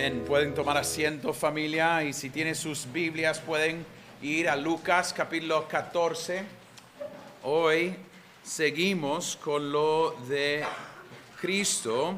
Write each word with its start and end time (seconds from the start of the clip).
Pueden 0.00 0.54
tomar 0.54 0.78
asiento 0.78 1.34
familia 1.34 2.02
y 2.02 2.14
si 2.14 2.30
tienen 2.30 2.54
sus 2.54 2.90
Biblias 2.90 3.38
pueden 3.38 3.84
ir 4.22 4.48
a 4.48 4.56
Lucas 4.56 5.12
capítulo 5.12 5.68
14. 5.68 6.42
Hoy 7.42 7.94
seguimos 8.42 9.36
con 9.36 9.70
lo 9.70 10.12
de 10.26 10.64
Cristo. 11.38 12.14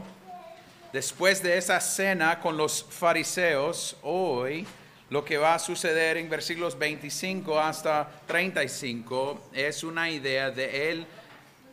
Después 0.92 1.42
de 1.42 1.58
esa 1.58 1.80
cena 1.80 2.38
con 2.38 2.56
los 2.56 2.84
fariseos, 2.88 3.96
hoy 4.02 4.64
lo 5.10 5.24
que 5.24 5.36
va 5.36 5.56
a 5.56 5.58
suceder 5.58 6.18
en 6.18 6.30
versículos 6.30 6.78
25 6.78 7.58
hasta 7.58 8.08
35 8.28 9.48
es 9.52 9.82
una 9.82 10.08
idea 10.08 10.52
de 10.52 10.92
Él 10.92 11.06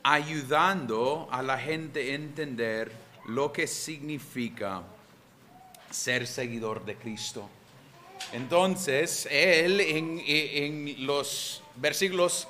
ayudando 0.02 1.28
a 1.32 1.44
la 1.44 1.60
gente 1.60 2.00
a 2.00 2.16
entender 2.16 2.92
lo 3.28 3.54
que 3.54 3.68
significa 3.68 4.82
ser 5.90 6.28
seguidor 6.28 6.86
de 6.86 6.96
Cristo. 6.96 7.50
Entonces, 8.32 9.28
Él 9.32 9.80
en, 9.82 11.06
los 11.06 11.64
versículos 11.76 12.48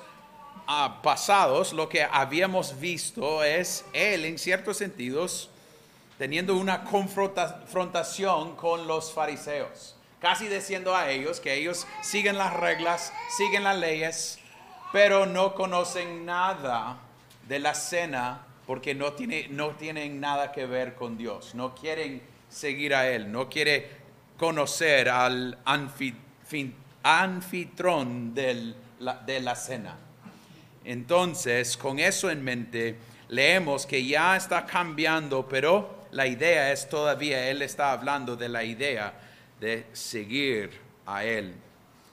ah, 0.66 1.00
pasados, 1.02 1.72
lo 1.72 1.88
que 1.88 2.02
habíamos 2.02 2.78
visto 2.78 3.42
es 3.42 3.84
Él 3.92 4.24
en 4.24 4.38
ciertos 4.38 4.76
sentidos 4.76 5.50
teniendo 6.18 6.54
una 6.54 6.84
confrontación 6.84 8.54
con 8.56 8.86
los 8.86 9.10
fariseos, 9.10 9.96
casi 10.20 10.48
diciendo 10.48 10.94
a 10.94 11.08
ellos 11.10 11.40
que 11.40 11.54
ellos 11.54 11.86
siguen 12.02 12.36
las 12.36 12.52
reglas, 12.52 13.10
siguen 13.38 13.64
las 13.64 13.78
leyes, 13.78 14.38
pero 14.92 15.24
no 15.24 15.54
conocen 15.54 16.26
nada 16.26 16.98
de 17.48 17.58
la 17.58 17.72
cena 17.72 18.44
porque 18.70 18.94
no, 18.94 19.14
tiene, 19.14 19.48
no 19.48 19.70
tienen 19.70 20.20
nada 20.20 20.52
que 20.52 20.64
ver 20.64 20.94
con 20.94 21.18
Dios, 21.18 21.56
no 21.56 21.74
quieren 21.74 22.22
seguir 22.48 22.94
a 22.94 23.10
Él, 23.10 23.32
no 23.32 23.48
quiere 23.48 23.90
conocer 24.38 25.08
al 25.08 25.58
anfitrón 27.02 28.32
de 28.32 29.40
la 29.40 29.56
cena. 29.56 29.96
Entonces, 30.84 31.76
con 31.76 31.98
eso 31.98 32.30
en 32.30 32.44
mente, 32.44 32.94
leemos 33.26 33.86
que 33.86 34.06
ya 34.06 34.36
está 34.36 34.64
cambiando, 34.64 35.48
pero 35.48 36.06
la 36.12 36.28
idea 36.28 36.70
es 36.70 36.88
todavía, 36.88 37.50
Él 37.50 37.62
está 37.62 37.90
hablando 37.90 38.36
de 38.36 38.48
la 38.48 38.62
idea 38.62 39.12
de 39.58 39.86
seguir 39.92 40.70
a 41.06 41.24
Él. 41.24 41.56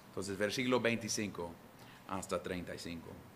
Entonces, 0.09 0.35
versículo 0.35 0.79
25 0.79 1.51
hasta 2.07 2.41
35. 2.41 3.26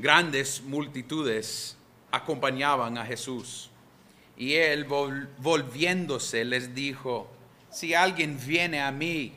Grandes 0.00 0.62
multitudes 0.62 1.76
acompañaban 2.10 2.96
a 2.96 3.04
Jesús 3.04 3.70
y 4.34 4.54
él 4.54 4.86
volviéndose 4.86 6.42
les 6.46 6.74
dijo, 6.74 7.30
si 7.70 7.92
alguien 7.92 8.38
viene 8.42 8.80
a 8.80 8.90
mí 8.92 9.34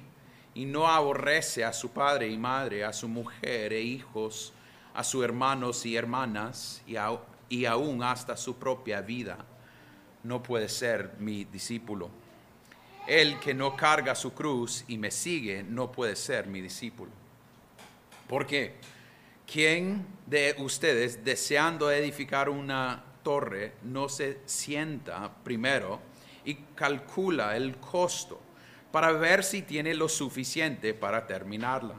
y 0.54 0.64
no 0.64 0.88
aborrece 0.88 1.66
a 1.66 1.74
su 1.74 1.90
padre 1.90 2.30
y 2.30 2.38
madre, 2.38 2.86
a 2.86 2.94
su 2.94 3.10
mujer 3.10 3.74
e 3.74 3.82
hijos, 3.82 4.54
a 4.94 5.04
sus 5.04 5.26
hermanos 5.26 5.86
y 5.86 5.98
hermanas 5.98 6.82
y, 6.88 7.66
aún 7.66 8.02
hasta 8.02 8.38
su 8.38 8.56
propia 8.56 9.02
vida, 9.02 9.40
no 10.24 10.42
puede 10.42 10.70
ser 10.70 11.16
mi 11.20 11.44
discípulo. 11.44 12.10
El 13.06 13.38
que 13.42 13.54
no 13.54 13.76
carga 13.76 14.16
su 14.16 14.34
cruz 14.34 14.86
y 14.88 14.98
me 14.98 15.12
sigue 15.12 15.62
no 15.62 15.92
puede 15.92 16.16
ser 16.16 16.48
mi 16.48 16.62
discípulo. 16.62 17.12
¿Por 18.30 18.48
qué? 18.48 18.76
¿Quién 19.46 20.06
de 20.26 20.56
ustedes 20.58 21.24
deseando 21.24 21.92
edificar 21.92 22.50
una 22.50 23.04
torre 23.24 23.74
no 23.84 24.10
se 24.10 24.40
sienta 24.46 25.32
primero 25.44 26.00
y 26.46 26.56
calcula 26.76 27.56
el 27.56 27.78
costo 27.78 28.40
para 28.92 29.12
ver 29.14 29.44
si 29.44 29.64
tiene 29.64 29.96
lo 29.96 30.08
suficiente 30.08 30.94
para 30.94 31.26
terminarla. 31.26 31.96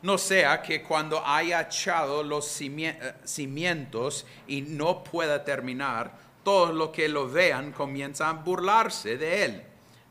No 0.00 0.16
sea 0.16 0.62
que 0.62 0.82
cuando 0.82 1.24
haya 1.24 1.60
echado 1.60 2.22
los 2.22 2.60
eh, 2.60 3.14
cimientos 3.24 4.26
y 4.46 4.62
no 4.62 5.04
pueda 5.04 5.44
terminar, 5.44 6.16
todos 6.42 6.74
los 6.74 6.88
que 6.88 7.08
lo 7.08 7.28
vean 7.28 7.70
comienzan 7.72 8.36
a 8.36 8.40
burlarse 8.40 9.16
de 9.16 9.44
él, 9.44 9.62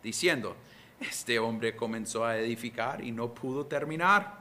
diciendo, 0.02 0.56
este 1.00 1.40
hombre 1.40 1.76
comenzó 1.76 2.24
a 2.24 2.38
edificar 2.38 3.04
y 3.04 3.12
no 3.12 3.34
pudo 3.34 3.66
terminar. 3.66 4.41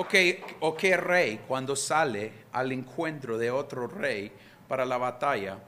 ¿O 0.00 0.06
qué 0.76 0.96
rey 0.96 1.40
cuando 1.48 1.74
sale 1.74 2.32
al 2.52 2.70
encuentro 2.70 3.36
de 3.36 3.50
otro 3.50 3.88
rey 3.88 4.30
para 4.68 4.86
la 4.86 4.96
batalla, 4.96 5.58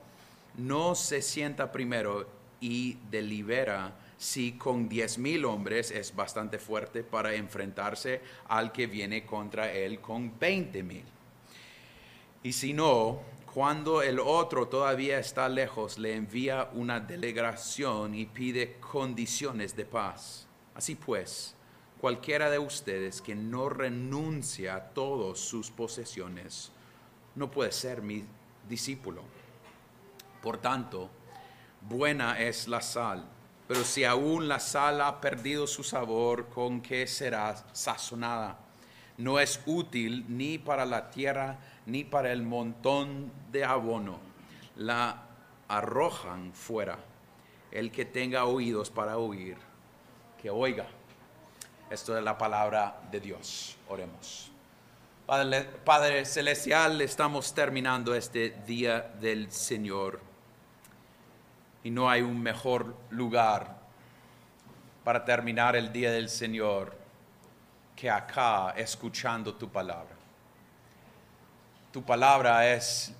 no 0.56 0.94
se 0.94 1.20
sienta 1.20 1.72
primero 1.72 2.28
y 2.60 2.96
delibera 3.10 3.92
si 4.16 4.52
con 4.52 4.88
diez 4.88 5.18
mil 5.18 5.44
hombres 5.46 5.90
es 5.90 6.14
bastante 6.14 6.60
fuerte 6.60 7.02
para 7.02 7.34
enfrentarse 7.34 8.20
al 8.46 8.70
que 8.70 8.86
viene 8.86 9.26
contra 9.26 9.72
él 9.72 10.00
con 10.00 10.38
veinte 10.38 10.84
mil. 10.84 11.04
Y 12.44 12.52
si 12.52 12.72
no, 12.72 13.22
cuando 13.52 14.00
el 14.00 14.20
otro 14.20 14.68
todavía 14.68 15.18
está 15.18 15.48
lejos, 15.48 15.98
le 15.98 16.14
envía 16.14 16.70
una 16.74 17.00
delegación 17.00 18.14
y 18.14 18.26
pide 18.26 18.74
condiciones 18.74 19.74
de 19.74 19.86
paz. 19.86 20.46
Así 20.76 20.94
pues, 20.94 21.56
cualquiera 22.00 22.48
de 22.48 22.58
ustedes 22.58 23.20
que 23.20 23.34
no 23.34 23.68
renuncia 23.68 24.74
a 24.74 24.84
todas 24.90 25.38
sus 25.38 25.70
posesiones, 25.70 26.72
no 27.34 27.50
puede 27.50 27.72
ser 27.72 28.00
mi 28.00 28.24
discípulo. 28.68 29.22
Por 30.42 30.56
tanto, 30.56 31.10
buena 31.82 32.40
es 32.40 32.68
la 32.68 32.80
sal, 32.80 33.24
pero 33.68 33.84
si 33.84 34.04
aún 34.04 34.48
la 34.48 34.60
sal 34.60 35.02
ha 35.02 35.20
perdido 35.20 35.66
su 35.66 35.82
sabor, 35.82 36.48
¿con 36.48 36.80
qué 36.80 37.06
será 37.06 37.54
sazonada? 37.72 38.58
No 39.18 39.38
es 39.38 39.60
útil 39.66 40.24
ni 40.28 40.56
para 40.56 40.86
la 40.86 41.10
tierra 41.10 41.58
ni 41.84 42.04
para 42.04 42.32
el 42.32 42.42
montón 42.42 43.30
de 43.52 43.64
abono. 43.64 44.18
La 44.76 45.24
arrojan 45.68 46.54
fuera. 46.54 46.98
El 47.70 47.92
que 47.92 48.06
tenga 48.06 48.46
oídos 48.46 48.90
para 48.90 49.18
oír, 49.18 49.58
que 50.40 50.48
oiga. 50.48 50.86
Esto 51.90 52.16
es 52.16 52.22
la 52.22 52.38
palabra 52.38 53.00
de 53.10 53.18
Dios. 53.18 53.76
Oremos. 53.88 54.52
Padre, 55.84 56.24
Celestial, 56.24 57.00
estamos 57.00 57.52
terminando 57.52 58.14
este 58.14 58.50
día 58.64 59.00
del 59.20 59.50
Señor 59.50 60.20
y 61.82 61.90
no 61.90 62.08
hay 62.08 62.22
un 62.22 62.40
mejor 62.40 62.96
lugar 63.10 63.76
para 65.02 65.24
terminar 65.24 65.74
el 65.74 65.92
día 65.92 66.12
del 66.12 66.28
Señor 66.28 66.96
que 67.96 68.08
acá 68.08 68.70
escuchando 68.76 69.56
tu 69.56 69.68
palabra. 69.68 70.14
Tu 71.90 72.04
palabra 72.04 72.72
es 72.72 73.12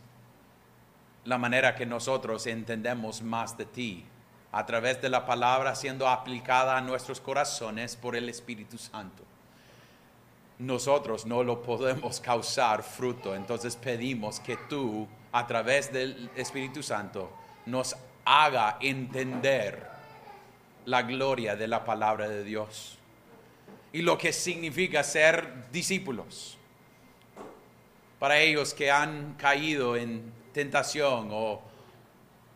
la 1.24 1.38
manera 1.38 1.74
que 1.74 1.86
nosotros 1.86 2.46
entendemos 2.46 3.20
más 3.20 3.56
de 3.58 3.64
ti, 3.66 4.06
a 4.52 4.66
través 4.66 5.00
de 5.00 5.08
la 5.08 5.26
palabra 5.26 5.74
siendo 5.74 6.08
aplicada 6.08 6.76
a 6.76 6.80
nuestros 6.80 7.20
corazones 7.20 7.96
por 7.96 8.16
el 8.16 8.28
Espíritu 8.28 8.78
Santo 8.78 9.24
nosotros 10.60 11.24
no 11.26 11.42
lo 11.42 11.62
podemos 11.62 12.20
causar 12.20 12.82
fruto. 12.82 13.34
Entonces 13.34 13.74
pedimos 13.76 14.38
que 14.38 14.56
tú, 14.68 15.08
a 15.32 15.46
través 15.46 15.92
del 15.92 16.30
Espíritu 16.36 16.82
Santo, 16.82 17.32
nos 17.66 17.96
haga 18.24 18.76
entender 18.80 19.88
la 20.84 21.02
gloria 21.02 21.56
de 21.56 21.66
la 21.68 21.84
palabra 21.84 22.28
de 22.28 22.44
Dios 22.44 22.98
y 23.92 24.02
lo 24.02 24.16
que 24.16 24.32
significa 24.32 25.02
ser 25.02 25.70
discípulos. 25.72 26.56
Para 28.18 28.38
ellos 28.38 28.74
que 28.74 28.90
han 28.90 29.34
caído 29.34 29.96
en 29.96 30.32
tentación 30.52 31.30
o, 31.32 31.62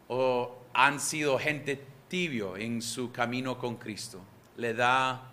o 0.09 0.59
han 0.75 1.01
sido 1.01 1.39
gente 1.39 1.83
tibio 2.09 2.57
en 2.57 2.83
su 2.83 3.11
camino 3.11 3.57
con 3.57 3.77
Cristo, 3.77 4.21
le 4.57 4.75
da 4.75 5.31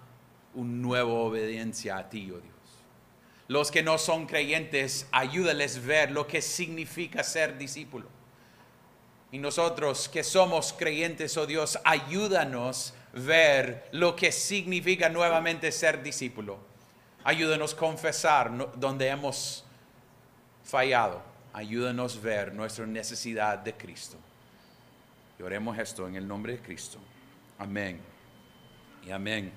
una 0.54 0.72
nueva 0.72 1.12
obediencia 1.12 1.98
a 1.98 2.10
ti, 2.10 2.32
oh 2.32 2.40
Dios 2.40 2.52
los 3.52 3.70
que 3.70 3.84
no 3.84 3.98
son 3.98 4.28
creyentes, 4.28 5.08
ayúdales 5.12 5.86
ver 5.86 6.10
lo 6.12 6.26
que 6.26 6.42
significa 6.42 7.22
ser 7.22 7.58
discípulo. 7.58 8.08
Y 9.30 9.40
nosotros 9.40 10.08
que 10.08 10.24
somos 10.24 10.72
creyentes, 10.72 11.36
oh 11.36 11.46
Dios, 11.46 11.78
ayúdanos 11.84 12.94
ver 13.12 13.90
lo 13.92 14.16
que 14.16 14.32
significa 14.32 15.10
nuevamente 15.10 15.70
ser 15.74 16.02
discípulo. 16.02 16.60
Ayúdanos 17.26 17.76
confesar 17.76 18.54
donde 18.78 19.10
hemos 19.10 19.66
fallado. 20.64 21.22
Ayúdanos 21.52 22.22
ver 22.22 22.54
nuestra 22.54 22.86
necesidad 22.86 23.58
de 23.60 23.74
Cristo. 23.74 24.16
Y 25.42 25.44
oremos 25.44 25.76
esto 25.80 26.08
en 26.08 26.16
el 26.16 26.28
nombre 26.28 26.54
de 26.54 26.60
Cristo. 26.60 27.00
Amén. 27.58 28.00
Y 29.04 29.10
amén. 29.10 29.52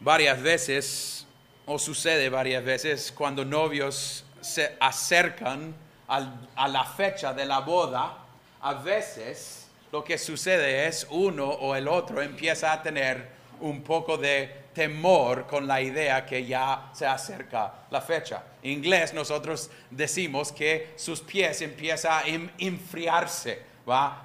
Varias 0.00 0.42
veces 0.42 1.26
o 1.64 1.78
sucede 1.78 2.28
varias 2.28 2.64
veces 2.64 3.12
cuando 3.12 3.44
novios 3.44 4.24
se 4.40 4.76
acercan 4.80 5.72
a 6.08 6.66
la 6.66 6.82
fecha 6.82 7.32
de 7.32 7.46
la 7.46 7.60
boda, 7.60 8.18
a 8.60 8.74
veces 8.74 9.68
lo 9.92 10.02
que 10.02 10.18
sucede 10.18 10.88
es 10.88 11.06
uno 11.10 11.46
o 11.46 11.76
el 11.76 11.86
otro 11.86 12.20
empieza 12.20 12.72
a 12.72 12.82
tener 12.82 13.28
un 13.60 13.84
poco 13.84 14.16
de 14.16 14.64
temor 14.74 15.46
con 15.46 15.68
la 15.68 15.80
idea 15.80 16.26
que 16.26 16.44
ya 16.44 16.90
se 16.92 17.06
acerca 17.06 17.74
la 17.92 18.00
fecha. 18.00 18.42
En 18.60 18.72
inglés 18.72 19.14
nosotros 19.14 19.70
decimos 19.88 20.50
que 20.50 20.94
sus 20.96 21.20
pies 21.20 21.62
empiezan 21.62 22.12
a 22.12 22.22
enfriarse, 22.58 23.70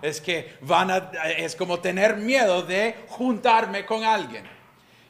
Es 0.02 0.22
que 0.22 0.58
van 0.62 0.92
a, 0.92 0.98
es 1.38 1.56
como 1.56 1.80
tener 1.80 2.18
miedo 2.18 2.62
de 2.62 2.96
juntarme 3.10 3.86
con 3.86 4.04
alguien. 4.04 4.46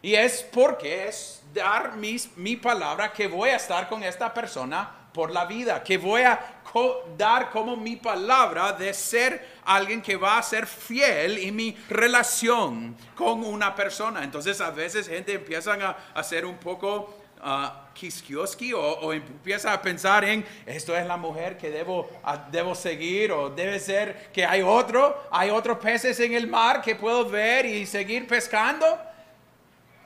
Y 0.02 0.16
es 0.16 0.44
porque 0.44 1.08
es 1.08 1.42
dar 1.54 1.96
mis, 1.96 2.36
mi 2.38 2.56
palabra 2.56 3.12
que 3.12 3.28
voy 3.28 3.50
a 3.50 3.56
estar 3.56 3.90
con 3.90 4.04
esta 4.04 4.34
persona 4.34 4.92
por 5.16 5.32
la 5.32 5.46
vida, 5.46 5.82
que 5.82 5.98
voy 5.98 6.24
a 6.24 6.62
dar 7.18 7.50
como 7.52 7.78
mi 7.78 7.96
palabra 7.96 8.74
de 8.74 8.94
ser 8.94 9.56
alguien 9.64 10.02
que 10.02 10.18
va 10.18 10.38
a 10.38 10.44
ser 10.44 10.68
fiel 10.68 11.38
en 11.38 11.56
mi 11.56 11.76
relación 11.90 12.96
con 13.16 13.44
una 13.44 13.74
persona. 13.74 14.24
Entonces 14.24 14.60
a 14.60 14.72
veces 14.72 15.08
gente 15.08 15.34
empieza 15.34 15.74
a, 15.74 16.20
hacer 16.20 16.46
un 16.46 16.58
poco 16.58 17.25
uh, 17.46 17.86
o, 18.76 19.14
empieza 19.14 19.72
a 19.72 19.82
pensar 19.82 20.26
en 20.26 20.44
esto 20.66 20.96
es 20.98 21.06
la 21.06 21.16
mujer 21.16 21.58
que 21.58 21.70
debo, 21.70 22.10
debo 22.52 22.76
seguir 22.76 23.32
o 23.32 23.50
debe 23.50 23.80
ser 23.80 24.32
que 24.34 24.46
hay 24.46 24.62
otro, 24.62 25.24
hay 25.32 25.50
otros 25.50 25.78
peces 25.78 26.20
en 26.20 26.34
el 26.34 26.48
mar 26.48 26.82
que 26.82 26.96
puedo 26.96 27.30
ver 27.30 27.66
y 27.66 27.86
seguir 27.86 28.28
pescando. 28.28 28.86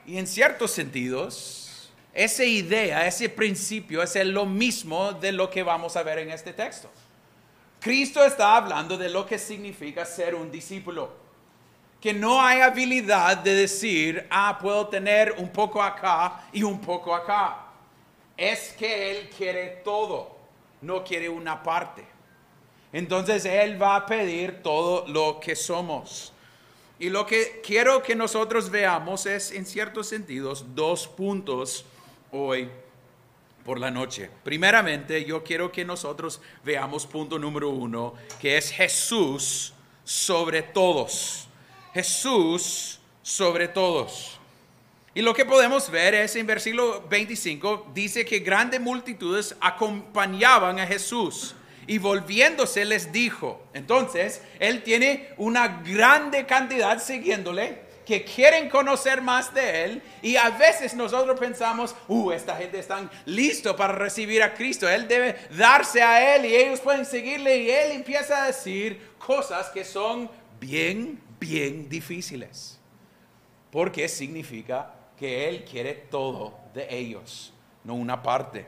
Y 0.06 0.18
en 0.18 0.28
ciertos 0.28 0.72
sentidos, 0.72 1.90
esa 2.14 2.44
idea, 2.44 3.08
ese 3.08 3.30
principio 3.30 4.04
es 4.04 4.16
lo 4.26 4.46
mismo 4.46 5.14
de 5.14 5.32
lo 5.32 5.50
que 5.50 5.64
vamos 5.64 5.96
a 5.96 6.04
ver 6.04 6.20
en 6.20 6.32
este 6.32 6.54
texto. 6.54 6.92
Cristo 7.80 8.24
está 8.24 8.58
hablando 8.58 8.98
de 8.98 9.10
lo 9.10 9.26
que 9.26 9.40
significa 9.40 10.06
ser 10.06 10.36
un 10.36 10.52
discípulo. 10.52 11.19
Que 12.00 12.14
no 12.14 12.42
hay 12.42 12.62
habilidad 12.62 13.38
de 13.38 13.54
decir, 13.54 14.26
ah, 14.30 14.58
puedo 14.62 14.88
tener 14.88 15.36
un 15.38 15.50
poco 15.50 15.82
acá 15.82 16.48
y 16.54 16.64
un 16.64 16.80
poco 16.80 17.14
acá. 17.14 17.66
Es 18.38 18.74
que 18.74 19.12
Él 19.12 19.30
quiere 19.30 19.82
todo, 19.84 20.38
no 20.82 21.04
quiere 21.04 21.28
una 21.28 21.62
parte. 21.62 22.06
Entonces 22.94 23.44
Él 23.46 23.82
va 23.82 23.98
a 23.98 24.06
pedir 24.06 24.64
todo 24.64 25.08
lo 25.08 25.40
que 25.40 25.56
somos. 25.56 26.34
Y 26.98 27.10
lo 27.10 27.26
que 27.26 27.62
quiero 27.64 28.02
que 28.02 28.16
nosotros 28.16 28.70
veamos 28.70 29.26
es, 29.26 29.52
en 29.52 29.66
ciertos 29.66 30.08
sentidos, 30.08 30.66
dos 30.76 31.08
puntos 31.08 31.86
hoy 32.32 32.70
por 33.64 33.80
la 33.80 33.92
noche. 33.92 34.30
Primeramente, 34.44 35.24
yo 35.26 35.44
quiero 35.44 35.72
que 35.72 35.86
nosotros 35.86 36.42
veamos 36.64 37.06
punto 37.06 37.38
número 37.38 37.70
uno, 37.70 38.16
que 38.42 38.58
es 38.58 38.72
Jesús 38.72 39.74
sobre 40.04 40.64
todos. 40.64 41.49
Jesús 41.94 43.00
sobre 43.22 43.68
todos. 43.68 44.40
Y 45.14 45.22
lo 45.22 45.34
que 45.34 45.46
podemos 45.46 45.90
ver 45.90 46.14
es 46.14 46.36
en 46.36 46.46
versículo 46.46 47.04
25, 47.10 47.92
dice 47.94 48.26
que 48.26 48.40
grandes 48.40 48.80
multitudes 48.80 49.56
acompañaban 49.60 50.80
a 50.80 50.88
Jesús 50.88 51.56
y 51.88 51.98
volviéndose 51.98 52.86
les 52.86 53.12
dijo, 53.12 53.64
entonces, 53.74 54.44
él 54.60 54.84
tiene 54.84 55.30
una 55.38 55.82
grande 55.84 56.46
cantidad 56.46 57.02
siguiéndole 57.02 57.90
que 58.06 58.24
quieren 58.24 58.70
conocer 58.70 59.22
más 59.22 59.54
de 59.54 59.84
Él 59.84 60.02
y 60.22 60.36
a 60.36 60.50
veces 60.52 60.96
nosotros 60.96 61.40
pensamos, 61.40 61.96
uh, 62.08 62.32
esta 62.32 62.56
gente 62.56 62.80
está 62.80 63.10
listo 63.26 63.76
para 63.76 63.94
recibir 63.94 64.42
a 64.42 64.54
Cristo, 64.54 64.90
Él 64.90 65.08
debe 65.08 65.36
darse 65.52 66.02
a 66.02 66.36
Él 66.36 66.46
y 66.46 66.56
ellos 66.56 66.80
pueden 66.80 67.06
seguirle 67.06 67.58
y 67.58 67.70
Él 67.70 67.92
empieza 67.92 68.44
a 68.44 68.48
decir 68.48 69.00
cosas 69.18 69.70
que 69.70 69.84
son 69.84 70.30
bien, 70.60 71.20
bien 71.40 71.90
difíciles, 71.90 72.80
porque 73.72 74.08
significa 74.08 74.94
que 75.18 75.50
Él 75.50 75.64
quiere 75.64 75.94
todo 75.94 76.58
de 76.74 76.88
ellos, 76.90 77.54
no 77.84 77.96
una 77.96 78.22
parte. 78.22 78.66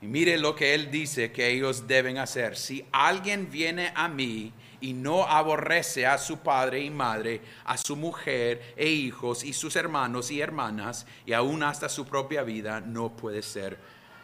Y 0.00 0.06
mire 0.06 0.36
lo 0.36 0.54
que 0.54 0.74
Él 0.74 0.90
dice 0.90 1.32
que 1.32 1.48
ellos 1.48 1.86
deben 1.86 2.18
hacer. 2.18 2.56
Si 2.56 2.84
alguien 2.92 3.50
viene 3.50 3.92
a 3.94 4.06
mí 4.08 4.52
y 4.80 4.92
no 4.92 5.24
aborrece 5.24 6.06
a 6.06 6.18
su 6.18 6.38
padre 6.38 6.80
y 6.80 6.90
madre, 6.90 7.40
a 7.64 7.78
su 7.78 7.96
mujer 7.96 8.74
e 8.76 8.86
hijos 8.86 9.42
y 9.42 9.54
sus 9.54 9.76
hermanos 9.76 10.30
y 10.30 10.40
hermanas, 10.40 11.06
y 11.24 11.32
aún 11.32 11.62
hasta 11.62 11.88
su 11.88 12.04
propia 12.04 12.42
vida, 12.42 12.82
no 12.82 13.16
puede 13.16 13.42
ser 13.42 13.78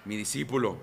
mi 0.05 0.17
discípulo. 0.17 0.79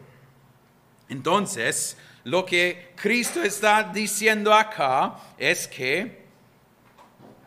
Entonces, 1.09 1.97
lo 2.23 2.45
que 2.45 2.93
Cristo 2.95 3.43
está 3.43 3.83
diciendo 3.83 4.53
acá 4.53 5.15
es 5.37 5.67
que 5.67 6.26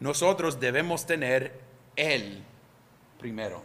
nosotros 0.01 0.59
debemos 0.59 1.07
tener 1.07 1.61
Él 1.97 2.43
primero. 3.19 3.63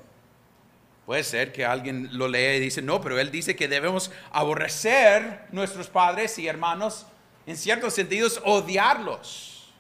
Puede 1.06 1.24
ser 1.24 1.52
que 1.52 1.66
alguien 1.66 2.10
lo 2.12 2.28
lea 2.28 2.56
y 2.56 2.60
dice, 2.60 2.82
no, 2.82 3.00
pero 3.02 3.20
Él 3.20 3.32
dice 3.32 3.56
que 3.56 3.68
debemos 3.68 4.12
aborrecer 4.32 5.46
nuestros 5.52 5.88
padres 5.88 6.38
y 6.40 6.48
hermanos 6.48 7.06
en 7.46 7.58
ciertos 7.58 7.94
sentidos, 7.94 8.42
odiarlos. 8.44 9.74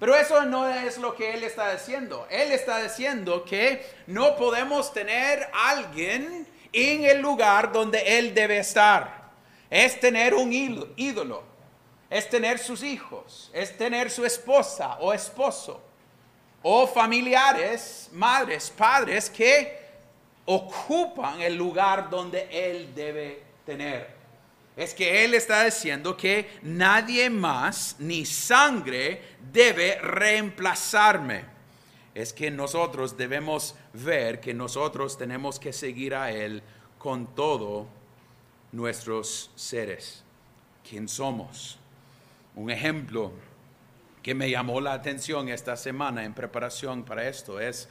Pero 0.00 0.16
eso 0.16 0.44
no 0.44 0.68
es 0.68 0.98
lo 0.98 1.14
que 1.14 1.32
Él 1.34 1.44
está 1.44 1.72
diciendo. 1.72 2.26
Él 2.28 2.50
está 2.52 2.82
diciendo 2.82 3.44
que 3.44 3.86
no 4.06 4.36
podemos 4.36 4.92
tener 4.92 5.48
a 5.52 5.70
alguien 5.70 6.46
en 6.72 7.04
el 7.04 7.20
lugar 7.20 7.72
donde 7.72 8.18
Él 8.18 8.34
debe 8.34 8.58
estar. 8.58 9.30
Es 9.70 9.98
tener 10.00 10.34
un 10.34 10.52
ídolo, 10.52 11.44
es 12.10 12.28
tener 12.28 12.58
sus 12.58 12.82
hijos, 12.82 13.50
es 13.54 13.76
tener 13.78 14.10
su 14.10 14.24
esposa 14.24 14.98
o 15.00 15.12
esposo, 15.12 15.82
o 16.64 16.86
familiares, 16.86 18.08
madres, 18.12 18.70
padres 18.70 19.30
que 19.30 19.78
ocupan 20.46 21.40
el 21.40 21.54
lugar 21.54 22.10
donde 22.10 22.48
Él 22.50 22.92
debe 22.94 23.42
tener 23.64 24.24
es 24.76 24.92
que 24.92 25.24
Él 25.24 25.34
está 25.34 25.64
diciendo 25.64 26.16
que 26.16 26.48
nadie 26.62 27.30
más 27.30 27.96
ni 27.98 28.24
sangre 28.26 29.22
debe 29.52 29.98
reemplazarme. 30.00 31.44
Es 32.12 32.32
que 32.32 32.50
nosotros 32.50 33.16
debemos 33.16 33.74
ver 33.92 34.40
que 34.40 34.52
nosotros 34.52 35.16
tenemos 35.16 35.58
que 35.60 35.72
seguir 35.72 36.14
a 36.14 36.32
Él 36.32 36.62
con 36.98 37.34
todo 37.34 37.86
nuestros 38.72 39.50
seres, 39.54 40.24
quién 40.88 41.08
somos. 41.08 41.78
Un 42.56 42.70
ejemplo 42.70 43.32
que 44.24 44.34
me 44.34 44.50
llamó 44.50 44.80
la 44.80 44.94
atención 44.94 45.50
esta 45.50 45.76
semana 45.76 46.24
en 46.24 46.32
preparación 46.32 47.04
para 47.04 47.28
esto 47.28 47.60
es 47.60 47.90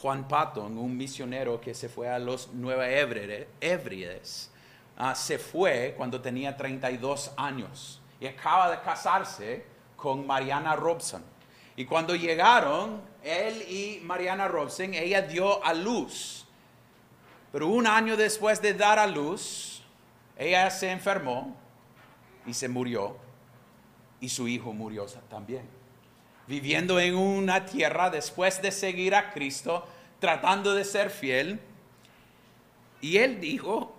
Juan 0.00 0.28
Patton, 0.28 0.78
un 0.78 0.96
misionero 0.96 1.60
que 1.60 1.74
se 1.74 1.88
fue 1.88 2.08
a 2.08 2.20
los 2.20 2.52
Nueva 2.54 2.88
Hébrides 2.88 4.50
Ah, 4.96 5.16
se 5.16 5.38
fue 5.38 5.94
cuando 5.96 6.20
tenía 6.20 6.56
32 6.56 7.32
años 7.36 8.00
y 8.20 8.28
acaba 8.28 8.70
de 8.70 8.80
casarse 8.80 9.66
con 9.96 10.24
Mariana 10.24 10.76
Robson. 10.76 11.24
Y 11.74 11.84
cuando 11.84 12.14
llegaron, 12.14 13.02
él 13.24 13.62
y 13.62 14.00
Mariana 14.04 14.46
Robson, 14.46 14.94
ella 14.94 15.22
dio 15.22 15.64
a 15.64 15.74
luz. 15.74 16.46
Pero 17.50 17.66
un 17.66 17.88
año 17.88 18.16
después 18.16 18.62
de 18.62 18.74
dar 18.74 19.00
a 19.00 19.06
luz, 19.08 19.82
ella 20.38 20.70
se 20.70 20.92
enfermó 20.92 21.56
y 22.46 22.54
se 22.54 22.68
murió. 22.68 23.16
Y 24.22 24.30
su 24.30 24.48
hijo 24.48 24.72
murió 24.72 25.04
también. 25.28 25.68
Viviendo 26.46 26.98
en 26.98 27.14
una 27.14 27.66
tierra 27.66 28.08
después 28.08 28.62
de 28.62 28.72
seguir 28.72 29.14
a 29.14 29.30
Cristo, 29.32 29.86
tratando 30.18 30.74
de 30.74 30.84
ser 30.84 31.10
fiel, 31.10 31.60
y 33.02 33.18
él 33.18 33.40
dijo 33.40 33.98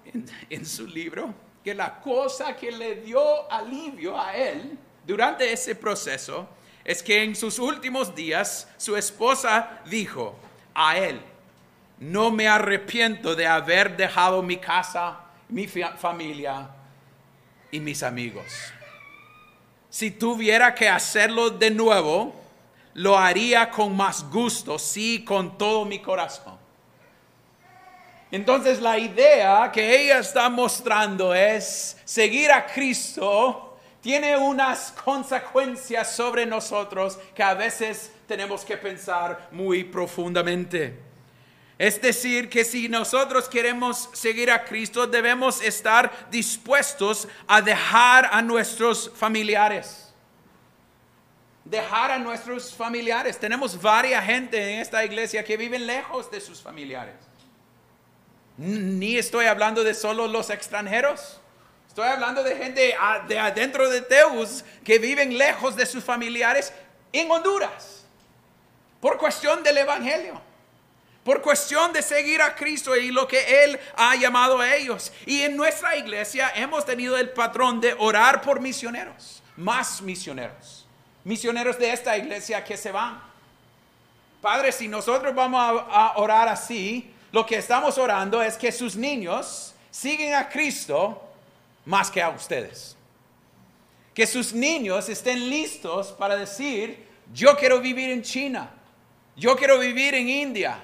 en, 0.50 0.65
su 0.65 0.88
libro 0.88 1.34
que 1.63 1.75
la 1.75 2.00
cosa 2.00 2.56
que 2.56 2.72
le 2.72 2.96
dio 2.96 3.51
alivio 3.51 4.20
a 4.20 4.36
él 4.36 4.77
durante 5.06 5.51
ese 5.51 5.75
proceso 5.75 6.48
es 6.86 7.03
que 7.03 7.22
en 7.22 7.36
sus 7.36 7.60
últimos 7.60 8.15
días 8.15 8.70
su 8.77 8.96
esposa 8.96 9.82
dijo 9.86 10.36
a 10.74 10.98
él, 10.98 11.22
no 12.00 12.32
me 12.32 12.48
arrepiento 12.48 13.36
de 13.36 13.46
haber 13.46 13.98
dejado 13.98 14.42
mi 14.42 14.58
casa, 14.58 15.20
mi 15.50 15.68
familia 15.68 16.70
y 17.72 17.80
mis 17.82 18.03
amigos. 18.03 18.74
Si 19.93 20.09
tuviera 20.09 20.73
que 20.73 20.89
hacerlo 20.89 21.51
de 21.51 21.69
nuevo, 21.69 22.33
lo 22.95 23.15
haría 23.15 23.69
con 23.69 23.95
más 23.95 24.27
gusto, 24.27 24.79
sí, 24.79 25.23
con 25.23 25.55
todo 25.55 25.85
mi 25.85 26.00
corazón. 26.00 26.57
Entonces 28.31 28.81
la 28.81 28.97
idea 28.97 29.69
que 29.71 30.01
ella 30.01 30.17
está 30.17 30.50
mostrando 30.50 31.35
es 31.35 31.95
seguir 32.05 32.51
a 32.51 32.65
Cristo 32.65 33.77
tiene 34.01 34.35
unas 34.35 34.93
consecuencias 34.93 36.15
sobre 36.15 36.47
nosotros 36.47 37.19
que 37.35 37.43
a 37.43 37.53
veces 37.53 38.12
tenemos 38.27 38.65
que 38.65 38.77
pensar 38.77 39.50
muy 39.51 39.83
profundamente. 39.83 41.12
Es 41.84 42.02
decir, 42.02 42.48
que 42.48 42.63
si 42.63 42.88
nosotros 42.88 43.50
queremos 43.50 44.10
seguir 44.13 44.50
a 44.50 44.63
Cristo, 44.63 45.06
debemos 45.06 45.62
estar 45.62 46.30
dispuestos 46.32 47.28
a 47.46 47.62
dejar 47.62 48.30
a 48.32 48.42
nuestros 48.42 49.12
familiares. 49.13 50.00
dejar 51.66 52.12
a 52.12 52.18
nuestros 52.20 52.74
familiares. 52.74 53.38
Tenemos 53.38 53.82
varias 53.82 54.24
gente 54.24 54.58
en 54.58 54.80
esta 54.80 55.04
iglesia 55.04 55.44
que 55.44 55.58
viven 55.58 55.86
lejos 55.86 56.32
de 56.32 56.40
sus 56.40 56.62
familiares. 56.62 57.16
Ni 58.56 59.18
estoy 59.18 59.48
hablando 59.48 59.84
de 59.84 59.94
solo 59.94 60.25
los 60.25 60.50
extranjeros. 60.52 61.42
Estoy 61.90 62.08
hablando 62.08 62.44
de 62.44 62.56
gente 62.56 62.96
de 63.28 63.40
adentro 63.40 63.90
de 63.90 64.00
Teus 64.00 64.63
que 64.86 65.00
viven 65.00 65.38
lejos 65.38 65.75
de 65.75 65.86
sus 65.86 66.02
familiares 66.02 66.72
en 67.12 67.30
Honduras 67.30 68.06
por 69.02 69.18
cuestión 69.18 69.63
del 69.63 69.80
Evangelio 69.80 70.52
por 71.24 71.42
cuestión 71.42 71.94
de 71.94 72.01
seguir 72.01 72.42
a 72.42 72.53
Cristo 72.53 72.96
y 72.96 73.12
lo 73.12 73.27
que 73.27 73.63
Él 73.63 73.80
ha 73.96 74.15
llamado 74.15 74.60
a 74.60 74.75
ellos. 74.75 75.12
Y 75.25 75.42
en 75.42 75.56
nuestra 75.56 75.96
iglesia 75.96 76.51
hemos 76.56 76.86
tenido 76.86 77.18
el 77.18 77.30
patrón 77.30 77.80
de 77.80 77.96
orar 77.98 78.42
por 78.42 78.60
misioneros, 78.60 79.42
más 79.56 80.01
misioneros, 80.01 80.86
misioneros 81.24 81.80
de 81.80 81.92
esta 81.92 82.18
iglesia 82.18 82.63
que 82.63 82.75
se 82.75 82.92
van. 82.92 83.22
Padre, 84.42 84.74
si 84.74 84.89
nosotros 84.89 85.34
vamos 85.34 85.62
a, 85.89 86.18
orar 86.18 86.50
así, 86.50 87.10
lo 87.32 87.46
que 87.46 87.56
estamos 87.56 87.98
orando 87.98 88.42
es 88.42 88.58
que 88.58 88.74
sus 88.74 88.98
niños 88.98 89.74
siguen 89.89 90.34
a 90.34 90.50
Cristo 90.50 91.22
más 91.86 92.12
que 92.12 92.22
a 92.22 92.30
ustedes. 92.30 92.98
Que 94.13 94.27
sus 94.27 94.53
niños 94.53 95.08
estén 95.08 95.50
listos 95.50 96.08
para 96.12 96.36
decir, 96.36 97.08
yo 97.34 97.56
quiero 97.56 97.80
vivir 97.80 98.12
en 98.12 98.22
China, 98.22 98.70
yo 99.38 99.56
quiero 99.56 99.80
vivir 99.80 100.13
en 100.13 100.30
India, 100.30 100.77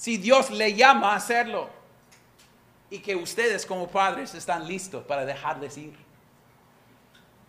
si 0.00 0.16
Dios 0.16 0.50
le 0.50 0.72
llama 0.72 1.12
a 1.12 1.16
hacerlo. 1.16 1.68
Y 2.88 3.00
que 3.00 3.14
ustedes 3.14 3.66
como 3.66 3.86
padres 3.86 4.34
están 4.34 4.66
listos 4.66 5.04
para 5.04 5.26
dejarles 5.26 5.76
ir. 5.76 5.94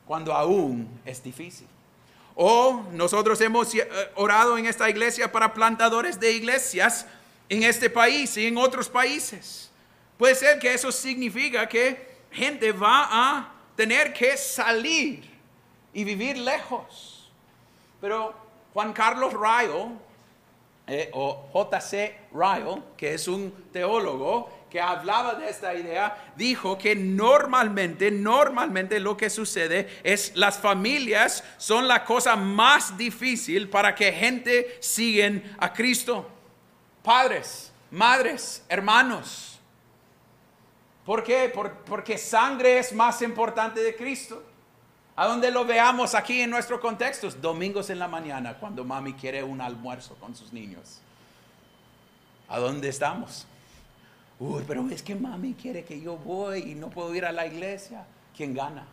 Cuando 0.06 0.34
aún 0.34 1.00
es 1.06 1.24
difícil. 1.24 1.68
O 2.36 2.84
nosotros 2.92 3.40
hemos 3.40 3.74
eh, 3.74 3.88
orado 4.16 4.58
en 4.58 4.66
esta 4.66 4.90
iglesia 4.90 5.32
para 5.32 5.54
plantadores 5.54 6.20
de 6.20 6.34
iglesias 6.34 7.06
en 7.48 7.64
este 7.64 7.90
país 7.90 8.36
y 8.36 8.48
en 8.48 8.58
otros 8.58 8.90
países. 8.90 9.72
Puede 10.18 10.36
ser 10.36 10.60
que 10.60 10.74
eso 10.74 10.92
significa 10.92 11.70
que 11.70 12.20
gente 12.32 12.74
va 12.74 13.08
a 13.10 13.54
tener 13.78 14.12
que 14.12 14.36
salir 14.36 15.24
y 15.94 16.04
vivir 16.04 16.38
lejos. 16.38 17.32
Pero 18.02 18.36
Juan 18.74 18.92
Carlos 18.92 19.32
Rayo 19.32 19.94
eh, 20.94 21.10
o 21.14 21.48
J.C. 21.54 22.18
Ryle, 22.34 22.84
que 22.98 23.14
es 23.14 23.30
un 23.30 23.70
teólogo 23.72 24.50
que 24.70 24.82
hablaba 24.82 25.36
de 25.36 25.50
esta 25.50 25.74
idea, 25.74 26.34
dijo 26.36 26.78
que 26.78 26.98
normalmente, 26.98 28.12
normalmente 28.12 29.00
lo 29.00 29.16
que 29.16 29.30
sucede 29.30 29.88
es 30.04 30.34
las 30.36 30.60
familias 30.60 31.46
son 31.58 31.88
la 31.88 32.04
cosa 32.04 32.36
más 32.36 32.98
difícil 32.98 33.70
para 33.70 33.96
que 33.96 34.12
gente 34.12 34.76
siguen 34.82 35.56
a 35.60 35.72
Cristo. 35.72 36.30
Padres, 37.02 37.72
madres, 37.90 38.66
hermanos. 38.68 39.62
¿Por 41.06 41.24
qué? 41.24 41.54
porque 41.86 42.18
sangre 42.18 42.80
es 42.80 42.92
más 42.92 43.22
importante 43.22 43.82
de 43.82 43.96
Cristo. 43.96 44.44
A 45.22 45.28
donde 45.28 45.52
lo 45.52 45.66
veamos 45.66 46.16
aquí 46.16 46.42
en 46.42 46.50
nuestro 46.50 46.82
contexto, 46.82 47.30
domingos 47.30 47.92
en 47.92 48.00
la 48.00 48.08
mañana, 48.08 48.56
cuando 48.56 48.84
mami 48.84 49.14
quiere 49.14 49.44
un 49.44 49.62
almuerzo 49.62 50.16
con 50.16 50.36
sus 50.36 50.52
niños. 50.52 50.98
¿A 52.50 52.58
dónde 52.58 52.90
estamos? 52.90 53.46
Uy, 54.40 54.64
pero 54.68 54.90
es 54.90 55.04
que 55.04 55.14
mami 55.14 55.54
quiere 55.54 55.84
que 55.84 56.02
yo 56.02 56.18
voy 56.18 56.72
y 56.72 56.74
no 56.74 56.90
puedo 56.90 57.14
ir 57.14 57.24
a 57.24 57.32
la 57.32 57.46
iglesia. 57.46 58.04
¿Quién 58.36 58.56
gana? 58.56 58.84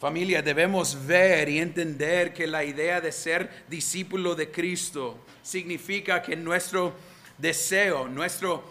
Familia, 0.00 0.42
debemos 0.42 1.06
ver 1.06 1.48
y 1.48 1.60
entender 1.60 2.34
que 2.34 2.48
la 2.48 2.64
idea 2.64 3.00
de 3.00 3.12
ser 3.12 3.66
discípulo 3.68 4.34
de 4.34 4.50
Cristo 4.50 5.18
significa 5.44 6.20
que 6.20 6.34
nuestro 6.34 6.92
deseo, 7.38 8.08
nuestro 8.08 8.64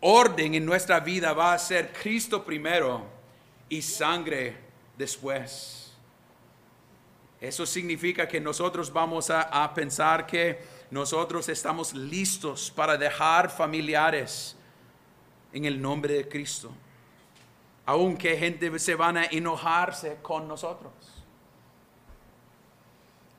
orden 0.00 0.54
en 0.54 0.66
nuestra 0.66 1.00
vida 1.00 1.32
va 1.32 1.54
a 1.54 1.58
ser 1.58 1.94
Cristo 1.94 2.44
primero 2.44 3.16
y 3.68 3.82
sangre 3.82 4.56
después. 4.96 5.92
Eso 7.40 7.64
significa 7.64 8.26
que 8.26 8.40
nosotros 8.40 8.92
vamos 8.92 9.30
a, 9.30 9.72
pensar 9.74 10.26
que 10.26 10.60
nosotros 10.90 11.48
estamos 11.48 11.94
listos 11.94 12.70
para 12.70 12.96
dejar 12.96 13.48
familiares 13.48 14.56
en 15.52 15.64
el 15.64 15.80
nombre 15.80 16.14
de 16.14 16.28
Cristo. 16.28 16.72
Aunque 17.86 18.36
gente 18.36 18.76
se 18.78 18.94
van 18.96 19.18
a 19.18 19.24
enojarse 19.26 20.18
con 20.20 20.48
nosotros. 20.48 20.92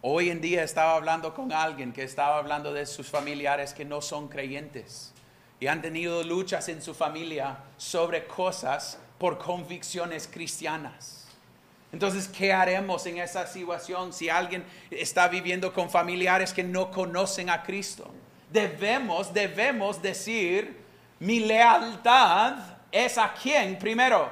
Hoy 0.02 0.30
en 0.30 0.40
día 0.40 0.64
estaba 0.64 0.96
hablando 0.96 1.34
con 1.34 1.52
alguien 1.52 1.92
que 1.92 2.04
estaba 2.04 2.38
hablando 2.38 2.72
de 2.72 2.86
sus 2.86 3.10
familiares 3.10 3.74
que 3.74 3.84
no 3.84 4.02
son 4.02 4.30
creyentes 4.30 5.14
y 5.60 5.68
han 5.68 5.82
tenido 5.82 6.24
luchas 6.24 6.70
en 6.70 6.82
su 6.82 6.94
familia 6.94 7.58
sobre 7.76 8.26
cosas 8.26 8.98
por 9.20 9.38
convicciones 9.38 10.28
cristianas. 10.32 11.28
Entonces, 11.92 12.28
¿qué 12.28 12.54
haremos 12.54 13.06
en 13.06 13.18
esa 13.18 13.46
situación 13.48 14.14
si 14.14 14.30
alguien 14.30 14.64
está 14.90 15.28
viviendo 15.28 15.74
con 15.74 15.90
familiares 15.90 16.54
que 16.54 16.64
no 16.64 16.90
conocen 16.90 17.50
a 17.50 17.64
Cristo? 17.64 18.10
Debemos, 18.52 19.34
debemos 19.34 20.02
decir, 20.02 20.78
mi 21.20 21.40
lealtad 21.40 22.58
es 22.92 23.18
a 23.18 23.34
quién 23.34 23.78
primero? 23.78 24.32